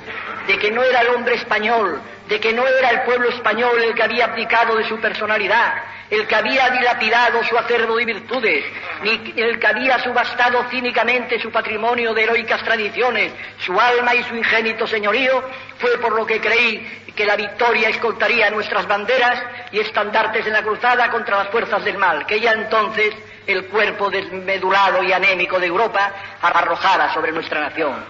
de 0.46 0.58
que 0.58 0.70
no 0.70 0.82
era 0.82 1.02
el 1.02 1.08
hombre 1.08 1.36
español, 1.36 2.00
de 2.28 2.40
que 2.40 2.52
no 2.52 2.66
era 2.66 2.90
el 2.90 3.02
pueblo 3.02 3.28
español 3.28 3.80
el 3.82 3.94
que 3.94 4.02
había 4.02 4.24
abdicado 4.24 4.76
de 4.76 4.88
su 4.88 4.98
personalidad, 4.98 5.74
el 6.10 6.26
que 6.26 6.34
había 6.34 6.70
dilapidado 6.70 7.42
su 7.44 7.56
acervo 7.56 7.96
de 7.96 8.04
virtudes, 8.04 8.64
ni 9.02 9.34
el 9.36 9.58
que 9.58 9.66
había 9.66 9.98
subastado 9.98 10.64
cínicamente 10.70 11.40
su 11.40 11.50
patrimonio 11.50 12.14
de 12.14 12.24
heroicas 12.24 12.62
tradiciones, 12.62 13.32
su 13.58 13.78
alma 13.78 14.14
y 14.14 14.22
su 14.24 14.36
ingénito 14.36 14.86
señorío, 14.86 15.42
fue 15.78 15.98
por 15.98 16.14
lo 16.14 16.26
que 16.26 16.40
creí 16.40 17.04
que 17.14 17.26
la 17.26 17.36
victoria 17.36 17.88
escoltaría 17.88 18.48
nuestras 18.50 18.86
banderas 18.86 19.42
y 19.72 19.80
estandartes 19.80 20.46
en 20.46 20.52
la 20.52 20.62
cruzada 20.62 21.10
contra 21.10 21.38
las 21.38 21.48
fuerzas 21.48 21.84
del 21.84 21.98
mal, 21.98 22.24
que 22.26 22.40
ya 22.40 22.52
entonces 22.52 23.12
el 23.46 23.66
cuerpo 23.66 24.08
desmedulado 24.08 25.02
y 25.02 25.12
anémico 25.12 25.58
de 25.58 25.66
Europa 25.66 26.12
arrojara 26.40 27.12
sobre 27.12 27.32
nuestra 27.32 27.60
nación. 27.60 28.04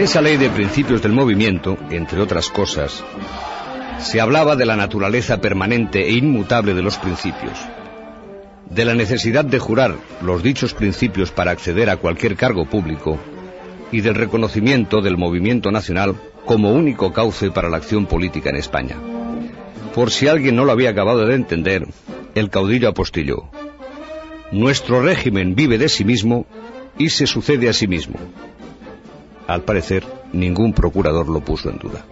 En 0.00 0.04
esa 0.04 0.22
ley 0.22 0.38
de 0.38 0.48
principios 0.48 1.02
del 1.02 1.12
movimiento, 1.12 1.76
entre 1.90 2.22
otras 2.22 2.48
cosas, 2.48 3.04
se 3.98 4.18
hablaba 4.18 4.56
de 4.56 4.64
la 4.64 4.74
naturaleza 4.74 5.42
permanente 5.42 6.08
e 6.08 6.12
inmutable 6.12 6.72
de 6.72 6.80
los 6.80 6.96
principios, 6.96 7.52
de 8.70 8.86
la 8.86 8.94
necesidad 8.94 9.44
de 9.44 9.58
jurar 9.58 9.96
los 10.22 10.42
dichos 10.42 10.72
principios 10.72 11.32
para 11.32 11.50
acceder 11.50 11.90
a 11.90 11.98
cualquier 11.98 12.34
cargo 12.36 12.64
público 12.64 13.18
y 13.92 14.00
del 14.00 14.14
reconocimiento 14.14 15.02
del 15.02 15.18
movimiento 15.18 15.70
nacional 15.70 16.16
como 16.46 16.72
único 16.72 17.12
cauce 17.12 17.50
para 17.50 17.68
la 17.68 17.76
acción 17.76 18.06
política 18.06 18.48
en 18.48 18.56
España. 18.56 18.96
Por 19.94 20.10
si 20.12 20.28
alguien 20.28 20.56
no 20.56 20.64
lo 20.64 20.72
había 20.72 20.88
acabado 20.88 21.26
de 21.26 21.34
entender, 21.34 21.86
el 22.34 22.48
caudillo 22.48 22.88
apostilló. 22.88 23.50
Nuestro 24.50 25.02
régimen 25.02 25.54
vive 25.54 25.76
de 25.76 25.90
sí 25.90 26.06
mismo 26.06 26.46
y 26.96 27.10
se 27.10 27.26
sucede 27.26 27.68
a 27.68 27.74
sí 27.74 27.86
mismo. 27.86 28.18
Al 29.50 29.62
parecer, 29.62 30.06
ningún 30.32 30.72
procurador 30.72 31.28
lo 31.28 31.40
puso 31.40 31.70
en 31.70 31.78
duda. 31.78 32.04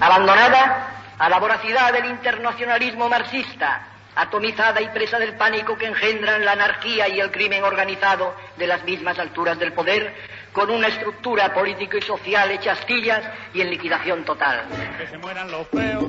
Abandonada 0.00 1.14
a 1.16 1.28
la 1.28 1.38
voracidad 1.38 1.92
del 1.92 2.06
internacionalismo 2.06 3.08
marxista, 3.08 3.86
atomizada 4.16 4.80
y 4.80 4.88
presa 4.88 5.16
del 5.20 5.36
pánico 5.36 5.78
que 5.78 5.86
engendran 5.86 6.44
la 6.44 6.52
anarquía 6.52 7.08
y 7.08 7.20
el 7.20 7.30
crimen 7.30 7.62
organizado 7.62 8.34
de 8.56 8.66
las 8.66 8.82
mismas 8.82 9.16
alturas 9.20 9.56
del 9.60 9.72
poder, 9.74 10.12
con 10.52 10.70
una 10.70 10.88
estructura 10.88 11.54
político 11.54 11.98
y 11.98 12.02
social 12.02 12.50
hecha 12.50 12.72
astillas 12.72 13.22
y 13.54 13.60
en 13.60 13.70
liquidación 13.70 14.24
total. 14.24 14.64
Que 14.98 15.06
se 15.06 15.18
mueran 15.18 15.52
los 15.52 15.68
feos, 15.68 16.04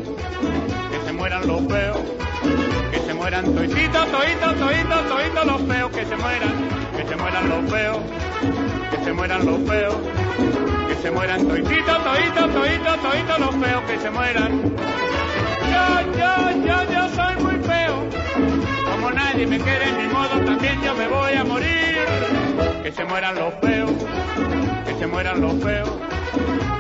que 0.90 1.06
se 1.06 1.14
mueran 1.14 1.46
los 1.46 1.68
feos, 1.68 2.00
que 2.90 2.98
se 2.98 3.14
mueran 3.14 3.46
toititos, 3.54 4.12
toitos, 4.12 4.58
toitos, 4.58 5.08
toitos 5.08 5.46
los 5.46 5.62
feos, 5.68 5.92
que 5.92 6.06
se 6.06 6.16
mueran, 6.16 6.70
que 6.98 7.06
se 7.06 7.16
mueran 7.16 7.48
los 7.48 7.72
feos, 7.72 8.00
que 8.92 9.04
se 9.04 9.14
mueran 9.14 9.46
los 9.46 9.60
feos, 9.68 9.96
que 10.88 10.96
se 11.02 11.12
mueran 11.12 11.48
toititos, 11.48 12.04
toitos, 12.04 12.54
toitos, 12.54 13.02
toitos 13.02 13.40
los 13.40 13.56
feos, 13.56 13.84
que 13.84 14.00
se 14.00 14.10
mueran. 14.10 14.62
Yo, 15.72 16.18
yo, 16.18 16.66
yo, 16.66 16.92
yo 16.92 17.10
soy 17.10 17.44
muy 17.44 17.64
feo, 17.64 18.06
como 18.92 19.12
nadie 19.12 19.46
me 19.48 19.60
quiere 19.60 19.92
ni 19.94 20.14
modo, 20.14 20.40
también 20.46 20.82
yo 20.82 20.96
me 20.96 21.08
voy 21.08 21.34
a 21.34 21.44
morir. 21.44 21.80
Que 22.84 22.92
se 22.92 23.06
mueran 23.06 23.36
los 23.36 23.54
feos, 23.62 23.92
que 24.86 24.94
se 24.96 25.08
mueran 25.08 25.42
los 25.42 25.54
feos, 25.64 25.90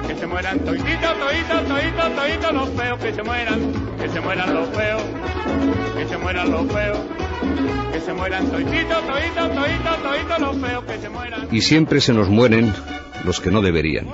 que 0.09 0.15
se 0.15 0.25
mueran 0.25 0.59
toititos, 0.65 1.19
toitos, 1.19 1.67
toitos, 1.67 2.15
toitos 2.15 2.53
los 2.53 2.69
feos, 2.69 2.99
que 2.99 3.13
se 3.13 3.21
mueran, 3.21 3.73
que 4.01 4.09
se 4.09 4.19
mueran 4.19 4.55
los 4.55 4.69
feos, 4.69 5.03
que 5.95 6.07
se 6.07 6.17
mueran 6.17 6.51
los 6.51 6.65
feos, 6.71 6.99
que 7.93 8.01
se 8.01 8.13
mueran 8.13 8.49
toititos, 8.49 9.05
toitos, 9.05 9.55
toitos, 9.55 10.03
toitos 10.03 10.39
los 10.39 10.57
feos, 10.57 10.83
que 10.85 10.97
se 10.97 11.09
mueran. 11.09 11.47
Y 11.51 11.61
siempre 11.61 12.01
se 12.01 12.13
nos 12.13 12.27
mueren 12.27 12.73
los 13.23 13.39
que 13.39 13.51
no 13.51 13.61
deberían. 13.61 14.07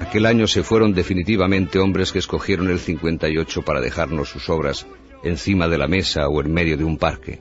Aquel 0.00 0.26
año 0.26 0.46
se 0.46 0.62
fueron 0.62 0.92
definitivamente 0.92 1.78
hombres 1.78 2.12
que 2.12 2.18
escogieron 2.18 2.68
el 2.68 2.78
58 2.78 3.62
para 3.62 3.80
dejarnos 3.80 4.28
sus 4.28 4.50
obras 4.50 4.86
encima 5.24 5.66
de 5.66 5.78
la 5.78 5.88
mesa 5.88 6.28
o 6.28 6.42
en 6.42 6.52
medio 6.52 6.76
de 6.76 6.84
un 6.84 6.98
parque, 6.98 7.40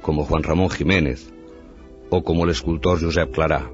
como 0.00 0.24
Juan 0.24 0.44
Ramón 0.44 0.70
Jiménez 0.70 1.32
o 2.08 2.22
como 2.22 2.44
el 2.44 2.50
escultor 2.50 3.00
Josep 3.00 3.32
Clará. 3.32 3.68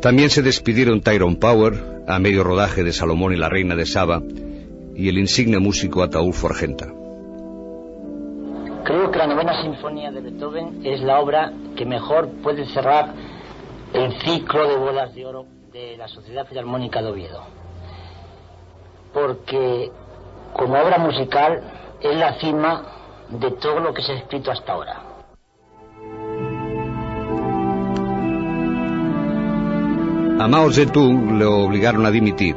También 0.00 0.30
se 0.30 0.40
despidieron 0.40 1.02
Tyrone 1.02 1.36
Power 1.36 2.04
a 2.08 2.18
medio 2.18 2.42
rodaje 2.42 2.82
de 2.82 2.92
Salomón 2.92 3.34
y 3.34 3.36
la 3.36 3.50
Reina 3.50 3.76
de 3.76 3.84
Saba 3.84 4.22
y 4.94 5.10
el 5.10 5.18
insigne 5.18 5.58
músico 5.58 6.02
Ataúlfo 6.02 6.46
Argenta. 6.46 6.86
Creo 8.84 9.10
que 9.10 9.18
la 9.18 9.26
novena 9.26 9.60
sinfonía 9.62 10.10
de 10.10 10.22
Beethoven 10.22 10.80
es 10.86 11.02
la 11.02 11.20
obra 11.20 11.52
que 11.76 11.84
mejor 11.84 12.30
puede 12.42 12.64
cerrar 12.72 13.12
el 13.92 14.18
ciclo 14.22 14.68
de 14.68 14.76
bodas 14.76 15.14
de 15.14 15.26
oro 15.26 15.44
de 15.70 15.98
la 15.98 16.08
Sociedad 16.08 16.46
Filarmónica 16.46 17.02
de 17.02 17.08
Oviedo. 17.10 17.44
Porque 19.12 19.90
como 20.54 20.80
obra 20.80 20.96
musical 20.96 21.62
es 22.00 22.16
la 22.16 22.40
cima 22.40 22.86
de 23.28 23.50
todo 23.50 23.80
lo 23.80 23.92
que 23.92 24.00
se 24.00 24.12
ha 24.12 24.16
escrito 24.16 24.50
hasta 24.50 24.72
ahora. 24.72 25.09
A 30.40 30.48
Mao 30.48 30.72
Zedong 30.72 31.36
le 31.38 31.44
obligaron 31.44 32.06
a 32.06 32.10
dimitir 32.10 32.56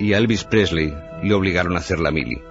y 0.00 0.14
a 0.14 0.18
Elvis 0.18 0.42
Presley 0.42 0.92
le 1.22 1.32
obligaron 1.32 1.76
a 1.76 1.78
hacer 1.78 2.00
la 2.00 2.10
mili. 2.10 2.42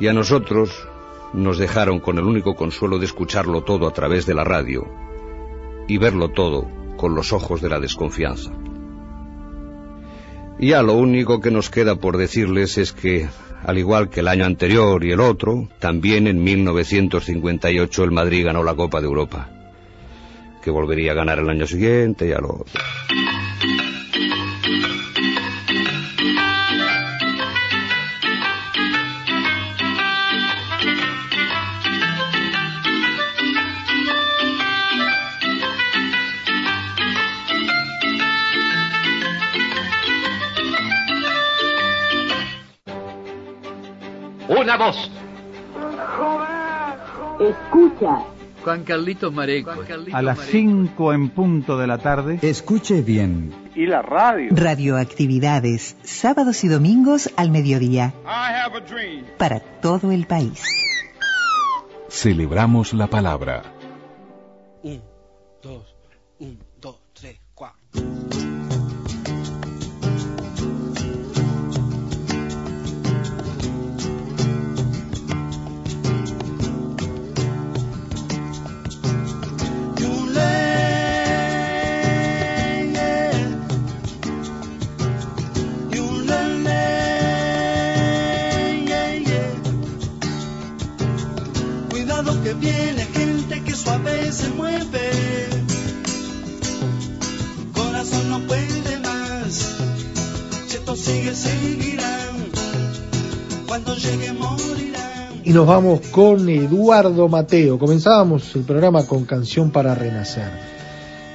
Y 0.00 0.06
a 0.06 0.14
nosotros 0.14 0.88
nos 1.34 1.58
dejaron 1.58 2.00
con 2.00 2.16
el 2.16 2.24
único 2.24 2.56
consuelo 2.56 2.98
de 2.98 3.04
escucharlo 3.04 3.60
todo 3.60 3.86
a 3.86 3.92
través 3.92 4.24
de 4.24 4.32
la 4.32 4.42
radio 4.42 4.86
y 5.86 5.98
verlo 5.98 6.30
todo 6.30 6.66
con 6.96 7.14
los 7.14 7.34
ojos 7.34 7.60
de 7.60 7.68
la 7.68 7.78
desconfianza. 7.78 8.52
Ya 10.58 10.82
lo 10.82 10.94
único 10.94 11.42
que 11.42 11.50
nos 11.50 11.68
queda 11.68 11.96
por 11.96 12.16
decirles 12.16 12.78
es 12.78 12.94
que, 12.94 13.28
al 13.66 13.76
igual 13.76 14.08
que 14.08 14.20
el 14.20 14.28
año 14.28 14.46
anterior 14.46 15.04
y 15.04 15.12
el 15.12 15.20
otro, 15.20 15.68
también 15.78 16.26
en 16.26 16.42
1958 16.42 18.04
el 18.04 18.12
Madrid 18.12 18.46
ganó 18.46 18.64
la 18.64 18.74
Copa 18.74 19.02
de 19.02 19.08
Europa, 19.08 19.57
que 20.62 20.70
volvería 20.70 21.12
a 21.12 21.14
ganar 21.14 21.38
el 21.38 21.48
año 21.48 21.66
siguiente 21.66 22.28
y 22.28 22.32
a 22.32 22.38
lo 22.38 22.48
otro. 22.48 22.80
Una 44.48 44.76
voz. 44.76 45.10
Escucha. 47.38 48.37
Juan 48.62 48.84
Carlitos 48.84 49.32
Mareco. 49.32 49.72
A 50.12 50.22
las 50.22 50.38
5 50.40 51.12
en 51.12 51.30
punto 51.30 51.78
de 51.78 51.86
la 51.86 51.98
tarde. 51.98 52.38
Escuche 52.42 53.02
bien. 53.02 53.54
Y 53.74 53.86
la 53.86 54.02
radio. 54.02 54.50
Radioactividades, 54.50 55.96
sábados 56.02 56.64
y 56.64 56.68
domingos 56.68 57.30
al 57.36 57.50
mediodía. 57.50 58.12
Para 59.36 59.60
todo 59.60 60.10
el 60.12 60.26
país. 60.26 60.62
Celebramos 62.08 62.94
la 62.94 63.06
palabra. 63.06 63.62
Un, 64.82 65.02
dos, 65.62 65.96
un, 66.38 66.58
dos, 66.80 67.00
tres, 67.12 67.38
cuatro. 67.54 67.78
Y 105.48 105.52
nos 105.54 105.66
vamos 105.66 106.00
con 106.08 106.46
Eduardo 106.46 107.26
Mateo. 107.26 107.78
Comenzábamos 107.78 108.54
el 108.54 108.64
programa 108.64 109.06
con 109.06 109.24
Canción 109.24 109.70
para 109.70 109.94
Renacer. 109.94 110.50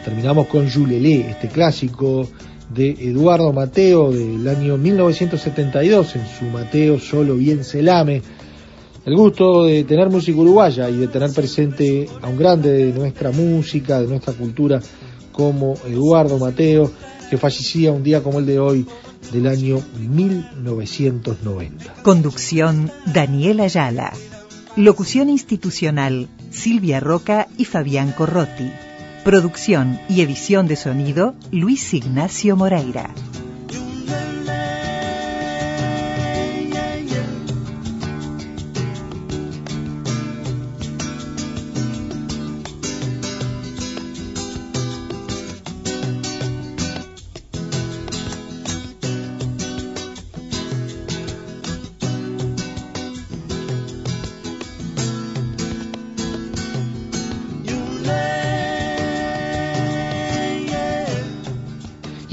Terminamos 0.06 0.46
con 0.46 0.68
Yulelé, 0.68 1.32
este 1.32 1.48
clásico 1.48 2.28
de 2.70 2.92
Eduardo 2.92 3.52
Mateo 3.52 4.12
del 4.12 4.48
año 4.48 4.78
1972 4.78 6.16
en 6.16 6.28
su 6.28 6.46
Mateo 6.46 7.00
Solo 7.00 7.34
Bien 7.38 7.64
se 7.64 7.82
lame. 7.82 8.22
El 9.04 9.16
gusto 9.16 9.64
de 9.64 9.84
tener 9.84 10.12
música 10.12 10.40
uruguaya 10.40 10.92
y 10.92 10.98
de 10.98 11.08
tener 11.08 11.32
presente 11.32 12.08
a 12.22 12.28
un 12.28 12.38
grande 12.38 12.72
de 12.72 12.94
nuestra 12.94 13.32
música, 13.32 14.00
de 14.00 14.06
nuestra 14.06 14.34
cultura, 14.34 14.80
como 15.32 15.74
Eduardo 15.88 16.38
Mateo, 16.38 16.92
que 17.32 17.38
fallecía 17.40 17.92
un 17.92 18.04
día 18.04 18.22
como 18.22 18.38
el 18.38 18.46
de 18.46 18.60
hoy 18.60 18.86
del 19.32 19.48
año 19.48 19.82
1990. 19.98 21.94
Conducción 22.04 22.92
Daniel 23.06 23.60
Ayala. 23.62 24.14
Locución 24.76 25.30
institucional 25.30 26.28
Silvia 26.52 27.00
Roca 27.00 27.48
y 27.58 27.66
Fabián 27.66 28.12
Corrotti. 28.12 28.72
Producción 29.24 30.00
y 30.10 30.22
edición 30.22 30.68
de 30.68 30.76
sonido 30.76 31.36
Luis 31.52 31.94
Ignacio 31.94 32.56
Moreira. 32.56 33.10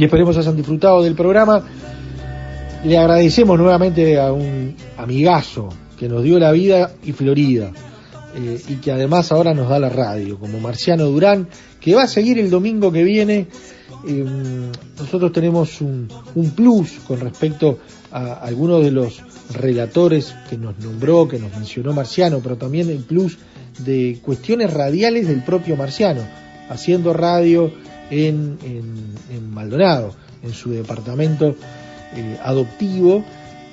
Y 0.01 0.05
esperemos 0.05 0.35
hayan 0.39 0.57
disfrutado 0.57 1.03
del 1.03 1.15
programa. 1.15 1.63
Le 2.87 2.97
agradecemos 2.97 3.59
nuevamente 3.59 4.19
a 4.19 4.33
un 4.33 4.75
amigazo 4.97 5.69
que 5.99 6.09
nos 6.09 6.23
dio 6.23 6.39
la 6.39 6.53
vida 6.53 6.93
y 7.05 7.13
Florida 7.13 7.71
eh, 8.35 8.63
y 8.67 8.77
que 8.77 8.93
además 8.93 9.31
ahora 9.31 9.53
nos 9.53 9.69
da 9.69 9.79
la 9.79 9.91
radio, 9.91 10.39
como 10.39 10.59
Marciano 10.59 11.05
Durán, 11.05 11.49
que 11.79 11.95
va 11.95 12.05
a 12.05 12.09
seguir 12.09 12.39
el 12.39 12.49
domingo 12.49 12.91
que 12.91 13.05
viene. 13.05 13.49
Eh, 14.09 14.25
nosotros 14.99 15.33
tenemos 15.33 15.83
un, 15.83 16.09
un 16.35 16.51
plus 16.53 16.93
con 17.07 17.21
respecto 17.21 17.81
a 18.11 18.33
algunos 18.33 18.83
de 18.83 18.93
los 18.93 19.23
relatores 19.53 20.35
que 20.49 20.57
nos 20.57 20.79
nombró, 20.79 21.29
que 21.29 21.39
nos 21.39 21.55
mencionó 21.55 21.93
Marciano, 21.93 22.41
pero 22.43 22.57
también 22.57 22.89
el 22.89 23.01
plus 23.01 23.37
de 23.81 24.19
cuestiones 24.23 24.73
radiales 24.73 25.29
del 25.29 25.45
propio 25.45 25.77
Marciano, 25.77 26.23
haciendo 26.71 27.13
radio 27.13 27.71
en, 28.11 28.59
Maldonado, 29.51 30.15
en 30.43 30.53
su 30.53 30.71
departamento 30.71 31.55
eh, 32.15 32.39
adoptivo, 32.43 33.25